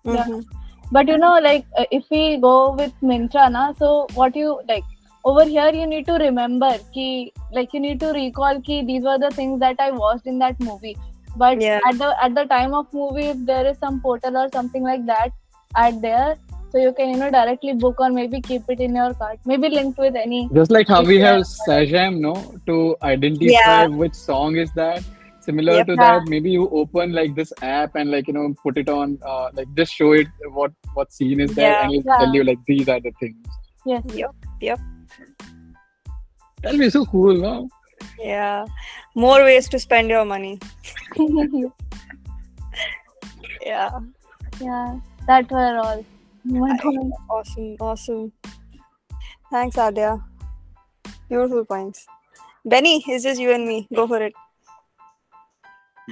[0.03, 0.25] Yeah.
[0.27, 0.45] Mhm.
[0.91, 4.83] But you know, like uh, if we go with Myntra, na, so what you like
[5.23, 9.17] over here, you need to remember ki like you need to recall ki these were
[9.17, 10.95] the things that I watched in that movie.
[11.35, 11.79] But Yeah.
[11.87, 15.05] at the at the time of movie, if there is some portal or something like
[15.07, 15.31] that
[15.75, 16.35] at there,
[16.71, 19.69] so you can you know directly book or maybe keep it in your cart, maybe
[19.69, 20.47] linked with any.
[20.53, 22.35] Just like how we have Shazam, no,
[22.67, 23.87] to identify Yeah.
[23.87, 25.03] which song is that.
[25.45, 25.87] Similar Yep.
[25.87, 29.17] to that, maybe you open like this app and like you know put it on,
[29.25, 30.27] uh, like just show it
[30.59, 31.83] what what scene is there, Yeah.
[31.83, 32.17] and it'll Yeah.
[32.25, 33.37] tell you like these are the things.
[33.85, 34.03] Yes.
[34.13, 34.35] Yep.
[34.61, 34.79] Yep.
[36.63, 37.69] That'll be so cool, no?
[38.19, 38.65] Yeah.
[39.13, 40.57] More ways to spend your money.
[43.65, 43.99] Yeah.
[44.61, 44.99] yeah.
[45.27, 46.05] That were all.
[46.43, 46.77] my.
[47.29, 47.75] Awesome.
[47.79, 48.31] Awesome.
[49.51, 50.23] Thanks, Adya.
[51.29, 52.05] Beautiful points.
[52.63, 53.87] Benny, it's just you and me.
[53.93, 54.33] Go for it.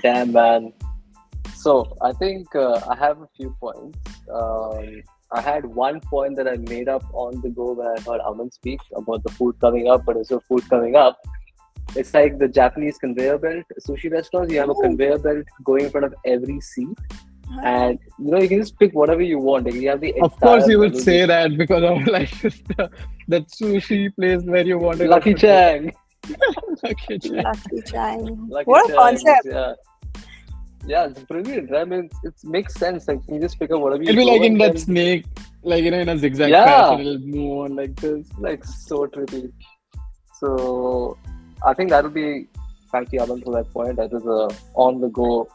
[0.02, 0.74] Damn, man.
[1.56, 3.98] So I think uh, I have a few points.
[4.34, 8.22] Um, I had one point that I made up on the go when I heard
[8.22, 11.18] Aman speak about the food coming up, but also food coming up.
[11.96, 14.52] It's like the Japanese conveyor belt sushi restaurants.
[14.52, 16.98] You have a conveyor belt going in front of every seat,
[17.64, 19.66] and you know you can just pick whatever you want.
[19.66, 22.90] Like, you have the Of course, you would say that because of like the,
[23.28, 25.94] that sushi place where you wanted Lucky Chang.
[26.84, 27.44] Lucky Chang.
[27.44, 28.48] Lucky Chang.
[28.50, 29.46] Lucky What a Chang's, concept.
[29.46, 29.74] Yeah.
[30.86, 31.74] Yeah, it's brilliant.
[31.74, 33.08] I mean, it makes sense.
[33.08, 35.26] Like you just pick up whatever you It'll be like in that then- snake,
[35.64, 36.66] like you know, in a zigzag Yeah.
[36.66, 38.28] fashion, it'll move on like this.
[38.38, 39.52] like so trippy.
[40.40, 41.18] So
[41.66, 42.48] I think that'll be
[42.92, 43.96] thank you Alan for that point.
[43.96, 45.48] That is a on the go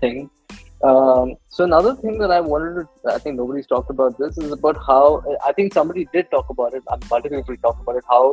[0.00, 0.30] thing.
[0.84, 4.52] Um, so another thing that I wanted to I think nobody's talked about this is
[4.52, 6.82] about how I think somebody did talk about it.
[6.90, 8.04] and Multiple people talked about it.
[8.08, 8.30] How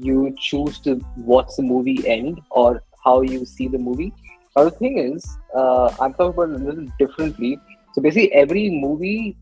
[0.00, 4.12] you choose to watch the movie end or how you see the movie.
[4.56, 5.24] The thing is,
[5.54, 7.58] uh, I'm talking about it a little differently.
[7.92, 9.36] So basically, every movie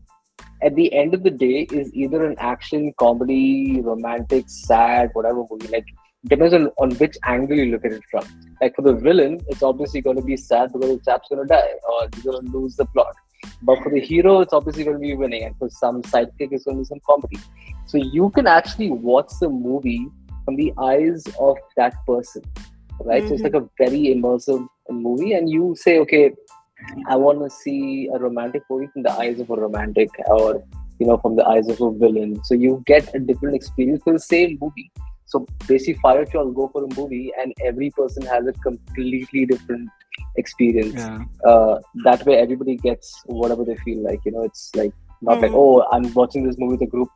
[0.61, 5.67] at the end of the day is either an action, comedy, romantic, sad, whatever movie.
[5.67, 5.85] Like
[6.27, 8.25] depends on, on which angle you look at it from.
[8.61, 11.47] Like for the villain, it's obviously going to be sad because the chap's going to
[11.47, 13.15] die or he's going to lose the plot.
[13.61, 16.65] But for the hero, it's obviously going to be winning, and for some sidekick, it's
[16.65, 17.39] going to be some comedy.
[17.85, 20.07] So you can actually watch the movie
[20.45, 22.43] from the eyes of that person,
[23.01, 23.27] right?
[23.27, 26.31] So it's like a very immersive movie, and you say, okay,
[27.07, 30.63] I want to see a romantic movie from the eyes of a romantic, or
[30.99, 32.41] you know, from the eyes of a villain.
[32.45, 34.91] So you get a different experience for the same movie.
[35.25, 39.45] So basically, fire you all go for a movie, and every person has a completely
[39.45, 39.89] different
[40.37, 40.95] experience.
[40.95, 41.23] Yeah.
[41.49, 44.19] Uh, that way, everybody gets whatever they feel like.
[44.25, 45.55] You know, it's like not like Mhm.
[45.55, 47.09] oh, I'm watching this movie with a group,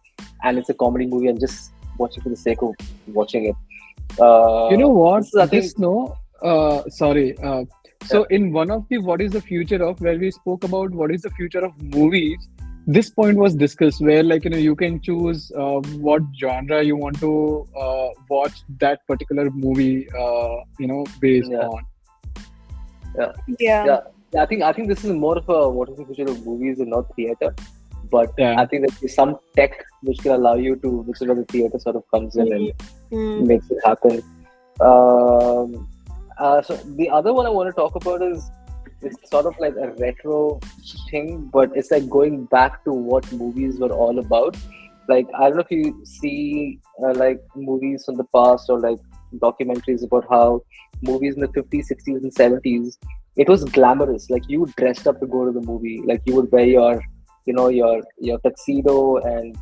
[0.43, 2.74] and it's a comedy movie, and just watching for the sake of
[3.08, 3.56] watching it.
[4.20, 5.24] Uh, you know what?
[5.24, 6.16] this I think, Just no.
[6.41, 7.38] Uh, sorry.
[7.39, 7.66] Uh,
[8.06, 11.12] so in one of the what is the future of where we spoke about what
[11.12, 12.47] is the future of movies,
[12.88, 16.95] this point was discussed where like you know you can choose uh, what genre you
[16.95, 20.08] want to uh, watch that particular movie.
[20.18, 21.68] Uh, you know based Yeah.
[21.68, 21.84] on.
[23.18, 23.32] yeah.
[23.60, 23.86] Yeah.
[23.86, 24.00] yeah,
[24.34, 26.45] yeah, I think I think this is more of a what is the future of
[26.45, 27.54] movies and not theater.
[28.12, 28.55] But Yeah.
[28.60, 31.80] I think there's some tech which can allow you to, which is where the theater
[31.80, 32.74] sort of comes in and
[33.12, 33.47] Mm.
[33.47, 34.22] makes it happen.
[34.80, 35.88] Um,
[36.38, 38.49] uh, so the other one I want to talk about is
[39.01, 40.60] it's sort of like a retro
[41.10, 44.57] thing, but it's like going back to what movies were all about.
[45.07, 48.99] Like I don't know if you see uh, like movies from the past or like
[49.38, 50.62] documentaries about how
[51.01, 52.97] movies in the 50s, 60s, and 70s
[53.36, 54.30] it was glamorous.
[54.30, 56.01] Like you dressed up to go to the movie.
[56.05, 57.01] Like you would wear your
[57.46, 59.58] you know your your tuxedo and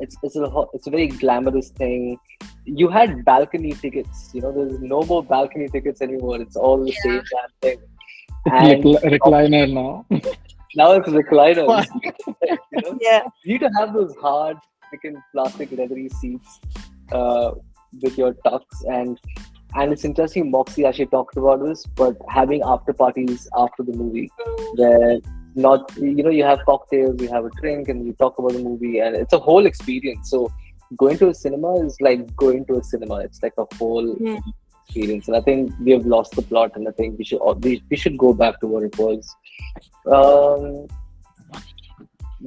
[0.00, 2.18] it's it's a ho- it's a very glamorous thing.
[2.64, 6.40] You had balcony tickets you know there's no more balcony tickets anymore.
[6.40, 7.80] It's all the same damn thing.
[8.46, 10.06] And Recl- recliner now.
[10.76, 11.86] now it's recliners
[12.44, 12.98] you know?
[13.00, 13.22] Yeah.
[13.44, 14.56] you need to have those hard
[14.88, 16.60] freaking plastic leathery seats
[17.12, 17.50] uh,
[18.02, 19.18] with your tux and
[19.74, 24.30] and it's interesting moxie actually talked about this but having after parties after the movie
[24.76, 25.18] where
[25.60, 28.62] not you know you have cocktails you have a drink and you talk about the
[28.62, 30.30] movie and it's a whole experience.
[30.30, 30.50] So
[30.96, 33.16] going to a cinema is like going to a cinema.
[33.26, 34.36] It's like a whole Hmm.
[34.84, 35.28] experience.
[35.28, 37.96] And i think we have lost the plot and i think we should we, we
[37.96, 39.34] should go back to what it was.
[40.18, 40.86] Um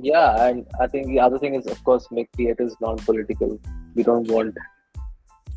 [0.10, 3.60] yeah and i think the other thing is of course make theaters non-political.
[3.96, 4.56] We don't want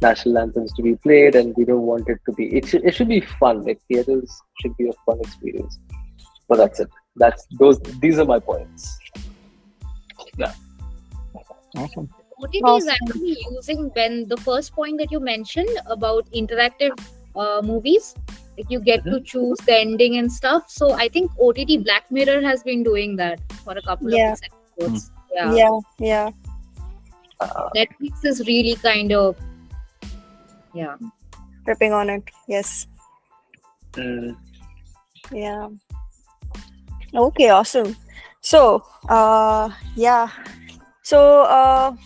[0.02, 2.94] national anthems to be played and we don't want it to be it should, it
[2.94, 3.64] should be fun.
[3.64, 4.30] Like theaters
[4.60, 5.78] should be a fun experience.
[6.48, 7.80] But that's it that's those.
[8.00, 8.98] These are my points.
[10.36, 10.52] Yeah.
[11.76, 12.08] Awesome.
[12.42, 12.88] OTT is Awesome.
[12.90, 16.98] actually using when the first point that you mentioned about interactive
[17.34, 18.14] uh, movies,
[18.58, 20.70] like you get to choose the ending and stuff.
[20.70, 24.32] So I think OTT Black Mirror has been doing that for a couple Yeah.
[24.32, 24.48] of its
[24.78, 25.10] episodes.
[25.34, 25.54] Yeah.
[25.54, 26.30] Yeah, yeah.
[27.40, 29.36] Uh, Netflix is really kind of
[30.74, 30.96] yeah.
[31.64, 32.22] Tripping on it.
[32.48, 32.86] Yes.
[33.92, 34.36] mm,
[35.32, 35.68] Yeah.
[37.16, 37.96] Okay, awesome.
[38.40, 40.28] So, uh, yeah.
[41.02, 41.96] So, uh,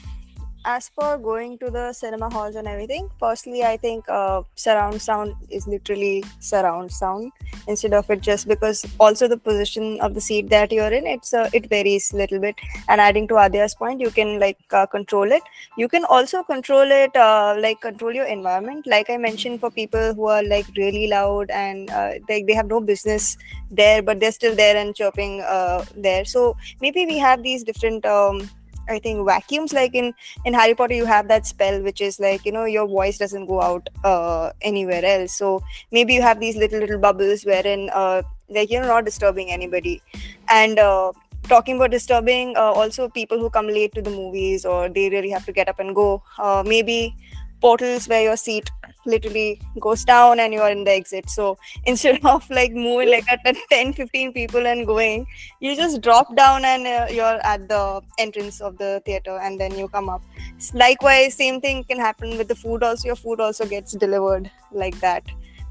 [0.64, 5.34] as for going to the cinema halls and everything, personally, I think uh, surround sound
[5.48, 7.32] is literally surround sound
[7.66, 11.32] instead of it just because also the position of the seat that you're in, it's
[11.32, 12.56] uh, it varies a little bit.
[12.88, 15.42] And adding to Adya's point, you can like uh, control it.
[15.78, 18.86] You can also control it, uh, like control your environment.
[18.86, 22.66] Like I mentioned, for people who are like really loud and uh, they they have
[22.66, 23.36] no business
[23.70, 26.24] there, but they're still there and chirping uh, there.
[26.24, 28.04] So maybe we have these different.
[28.04, 28.50] Um,
[28.90, 30.12] I think vacuums like in
[30.44, 33.46] in Harry Potter you have that spell which is like you know your voice doesn't
[33.46, 35.32] go out uh, anywhere else.
[35.34, 35.62] So
[35.92, 40.02] maybe you have these little little bubbles wherein uh, like you're not disturbing anybody.
[40.48, 41.12] And uh,
[41.48, 45.30] talking about disturbing uh, also people who come late to the movies or they really
[45.30, 47.14] have to get up and go uh, maybe
[47.60, 48.70] portals where your seat
[49.06, 51.28] literally goes down and you are in the exit.
[51.30, 53.40] So instead of like moving like at
[53.70, 55.26] 10 15 people and going
[55.60, 59.76] you just drop down and uh, you're at the entrance of the theater and then
[59.78, 60.22] you come up.
[60.56, 63.06] S- likewise same thing can happen with the food also.
[63.06, 65.24] Your food also gets delivered like that.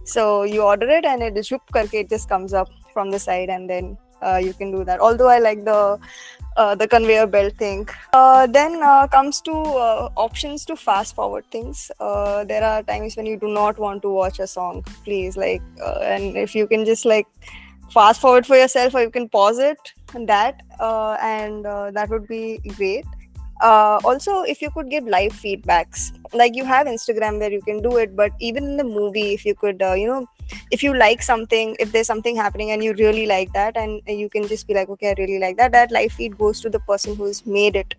[0.04, 3.50] So you order it and it is karke it just comes up from the side
[3.50, 5.00] and then uh, you can do that.
[5.00, 6.00] Although i like the
[6.58, 7.88] uh, the conveyor belt thing.
[8.12, 11.90] Uh, then uh, comes to uh, options to fast forward things.
[12.00, 15.38] Uh, there are times when you do not want to watch a song please.
[15.38, 15.62] Like
[16.02, 17.28] and if you can just like
[17.92, 22.60] fast forward for yourself or you can pause it and that and that would be
[22.76, 23.06] great.
[23.62, 27.82] Uh, also if you could give live feedbacks like you have instagram where you can
[27.82, 30.26] do it but even in the movie if you could uh, you know
[30.72, 34.30] if you like something if there's something happening and you really like that and you
[34.30, 36.80] can just be like okay i really like that that live feed goes to the
[36.82, 37.96] person who's made it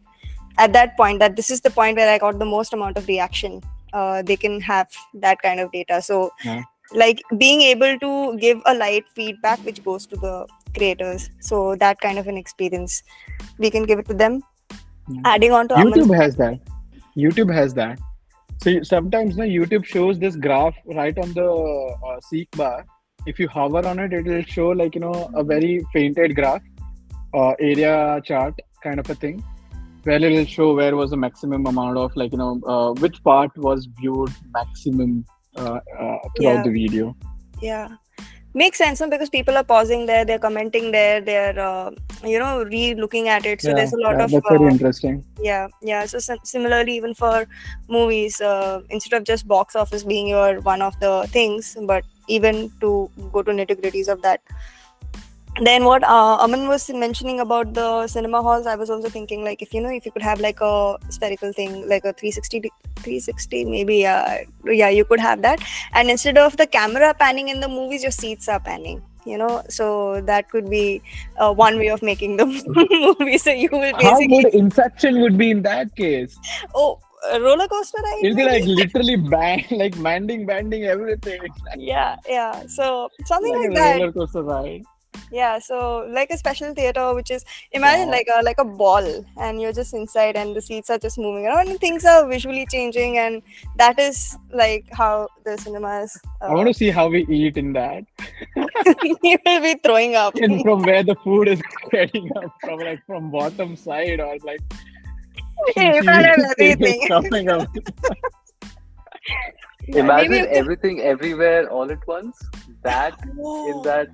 [0.59, 3.07] at that point that this is the point where i got the most amount of
[3.07, 6.63] reaction uh, they can have that kind of data so Yeah.
[6.93, 10.47] like being able to give a light feedback which goes to the
[10.77, 13.03] creators so that kind of an experience
[13.59, 14.43] we can give it to them
[15.09, 15.23] Yeah.
[15.25, 16.61] adding on to YouTube has that.
[17.17, 17.99] YouTube has that.
[18.63, 22.85] So sometimes no, YouTube shows this graph right on the uh, seek bar.
[23.27, 26.63] If you hover on it, it will show like you know a very fainted graph,
[27.35, 29.43] uh, area chart kind of a thing,
[30.05, 33.23] where it will show where was the maximum amount of like you know uh, which
[33.25, 35.25] part was viewed maximum
[35.57, 36.63] uh, uh, throughout Yeah.
[36.63, 37.17] the video.
[37.63, 37.89] yeah
[38.53, 39.09] makes sense no?
[39.09, 41.91] because people are pausing there they're commenting there they're uh,
[42.25, 44.71] you know re-looking at it so yeah, there's a lot yeah, of that's very uh,
[44.71, 45.25] interesting.
[45.41, 47.47] yeah yeah so sim- similarly even for
[47.89, 52.71] movies uh, instead of just box office being your one of the things but even
[52.81, 54.41] to go to nitty gritties of that
[55.67, 59.63] then what uh, aman was mentioning about the cinema halls i was also thinking like
[59.63, 62.61] if you know if you could have like a spherical thing like a 360
[62.97, 65.61] 360 maybe yeah yeah you could have that
[65.93, 69.63] and instead of the camera panning in the movies your seats are panning you know
[69.69, 71.03] so that could be
[71.39, 72.47] uh, one way of making the
[73.21, 76.39] movie so you will basically How good Inception would be in that case?
[76.75, 77.01] Oh,
[77.31, 78.21] a roller coaster ride?
[78.23, 81.41] It'll be like literally bang, like banding, banding everything.
[81.77, 82.67] Yeah, yeah.
[82.67, 84.01] So something like like that.
[84.01, 84.85] roller coaster ride.
[85.33, 85.59] Yeah.
[85.61, 88.13] So like a special theater, which is imagine Wow.
[88.13, 91.47] like a like a ball, and you're just inside, and the seats are just moving
[91.47, 93.43] around, and things are visually changing, and
[93.77, 96.19] that is like how the cinemas.
[96.43, 98.05] I uh, want to see how we eat in that.
[99.03, 100.35] you will be throwing up.
[100.37, 104.61] and from where the food is getting up from like from bottom side or like
[105.77, 107.07] Hey, man, cheese everything.
[107.09, 107.69] coming up.
[109.89, 112.37] Imagine maybe you can- everything everywhere all at once.
[112.83, 114.09] That in that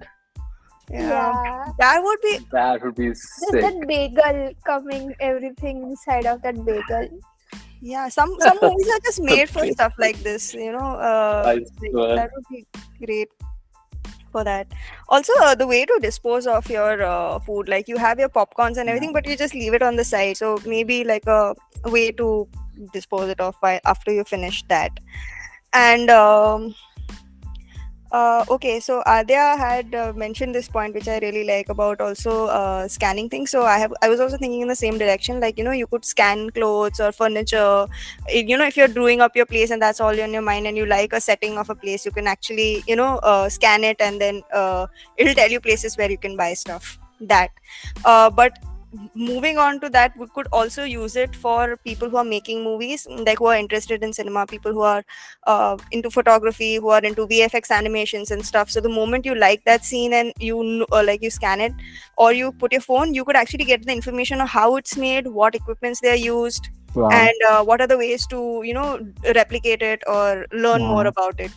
[0.90, 1.00] yeah.
[1.00, 1.72] Yeah.
[1.78, 3.60] That would be that would be There's sick.
[3.62, 7.08] that bagel coming, everything inside of that bagel.
[7.80, 8.08] yeah.
[8.08, 10.54] Some some movies are just made for stuff like this.
[10.54, 10.78] You know.
[10.78, 12.16] Uh, I like, swear.
[12.16, 12.66] that would be
[13.04, 13.28] great
[14.32, 14.66] for that
[15.08, 18.76] also uh, the way to dispose of your uh, food like you have your popcorns
[18.76, 22.10] and everything but you just leave it on the side so maybe like a way
[22.10, 22.48] to
[22.92, 24.90] dispose it off by, after you finish that
[25.72, 26.74] and um,
[28.12, 32.46] uh, okay so Adya had uh, mentioned this point which I really like about also
[32.46, 33.50] uh, scanning things.
[33.50, 35.86] So I have I was also thinking in the same direction like you know you
[35.86, 37.86] could scan clothes or furniture.
[38.28, 40.76] You know if you're doing up your place and that's all on your mind and
[40.76, 44.00] you like a setting of a place you can actually you know uh, scan it
[44.00, 44.86] and then uh,
[45.16, 46.98] it'll tell you places where you can buy stuff.
[47.20, 47.50] That.
[48.04, 48.58] Uh, but
[49.14, 53.06] moving on to that we could also use it for people who are making movies
[53.10, 55.04] like who are interested in cinema people who are
[55.46, 58.70] uh, into photography who are into vfx animations and stuff.
[58.70, 61.72] So the moment you like that scene and you uh, like you scan it
[62.16, 65.26] or you put your phone you could actually get the information of how it's made
[65.26, 67.10] what equipments they are used Wow.
[67.10, 68.98] and uh, what are the ways to you know
[69.34, 71.52] replicate it or learn more about it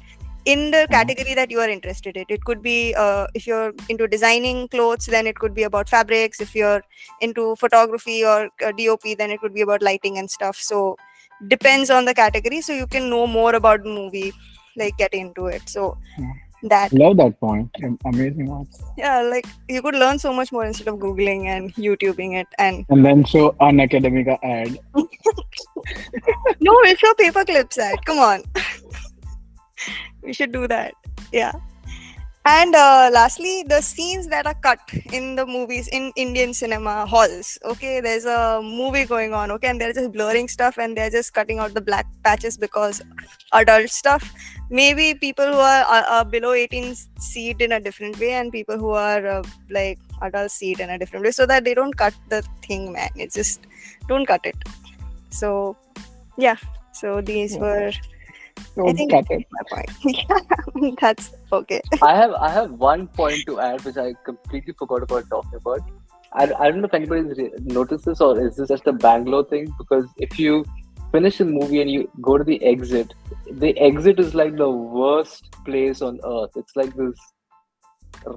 [0.52, 2.76] in the category that you are interested in it could be
[3.06, 6.82] uh, if you're into designing clothes then it could be about fabrics if you're
[7.28, 10.82] into photography or uh, dop then it could be about lighting and stuff so
[11.56, 14.32] depends on the category so you can know more about the movie
[14.84, 16.32] like get into it so Yeah.
[16.72, 17.78] that Love that point.
[18.12, 18.66] Amazing one.
[19.02, 19.46] yeah like
[19.76, 23.24] you could learn so much more instead of googling and youtubing it and And then
[23.34, 24.78] show an academic ad.
[26.68, 28.44] no we'll show paper clips ad come on
[30.22, 30.94] we should do that.
[31.32, 31.54] Yeah.
[32.46, 34.80] And uh, lastly the scenes that are cut
[35.12, 38.00] in the movies in indian cinema halls okay?
[38.00, 39.68] There's a movie going on okay?
[39.68, 43.02] And they're just blurring stuff and they're just cutting out the black patches because
[43.52, 44.34] adult stuff.
[44.70, 48.52] Maybe people who are, are, are below 18 see it in a different way and
[48.52, 51.74] people who are uh, like adults see it in a different way so that they
[51.74, 53.10] don't cut the thing man.
[53.16, 53.68] It's just
[54.08, 54.56] don't cut it.
[55.30, 55.76] So
[56.38, 56.56] yeah.
[56.94, 57.60] So these Yeah.
[57.62, 57.92] were
[58.78, 59.48] I think it.
[59.52, 59.90] my point.
[60.04, 61.82] Yeah, that's okay.
[62.02, 65.82] I have I have one point to add which I completely forgot about talking about.
[66.34, 69.46] I, I don't know if anybody's re- noticed this or is this just a Bangalore
[69.46, 69.74] thing?
[69.78, 70.64] Because if you
[71.12, 73.14] finish a movie and you go to the exit,
[73.52, 76.52] the exit is like the worst place on earth.
[76.56, 77.16] It's like this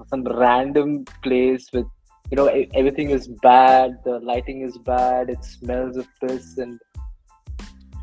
[0.09, 1.87] some random place with
[2.31, 6.81] you know everything is bad, the lighting is bad, it smells of piss, and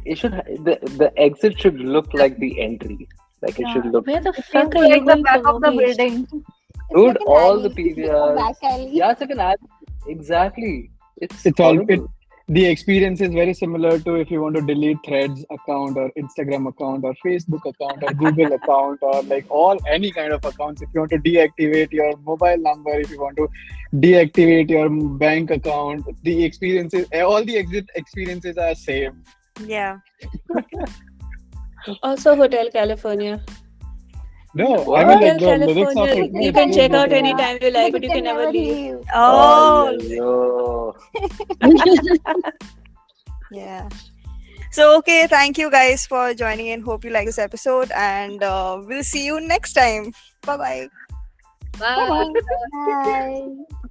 [0.06, 0.32] it should
[0.68, 3.08] the the exit should look like the entry.
[3.42, 5.42] Like it should look Where the It fuck feels are you like the going back
[5.46, 6.28] of the building.
[6.94, 7.94] Dude, an all the alley.
[7.94, 8.36] PVRs.
[8.36, 8.56] Back.
[8.92, 9.60] Yeah, it's like an ad.
[10.08, 10.92] Exactly.
[11.18, 12.02] It's It's all it,
[12.48, 16.68] the experience is very similar to if you want to delete Threads account or Instagram
[16.68, 20.82] account or Facebook account or Google account or like all any kind of accounts.
[20.82, 23.48] If you want to deactivate your mobile number, if you want to
[23.96, 29.24] deactivate your bank account, the experiences, all the exit experiences are same.
[29.66, 30.00] Yeah.
[32.04, 33.42] Also, Hotel California.
[34.54, 36.42] No, I mean Hotel like the California.
[36.42, 37.18] You can check out good.
[37.18, 38.98] anytime you like, but you can never leave.
[39.14, 40.96] Oh, yo.
[43.52, 43.88] yeah.
[44.72, 46.82] So okay, thank you guys for joining in.
[46.82, 50.14] Hope you like this episode, and uh, we'll see you next time.
[50.46, 50.90] Bye bye.
[51.80, 52.32] Bye.
[52.74, 53.90] Bye.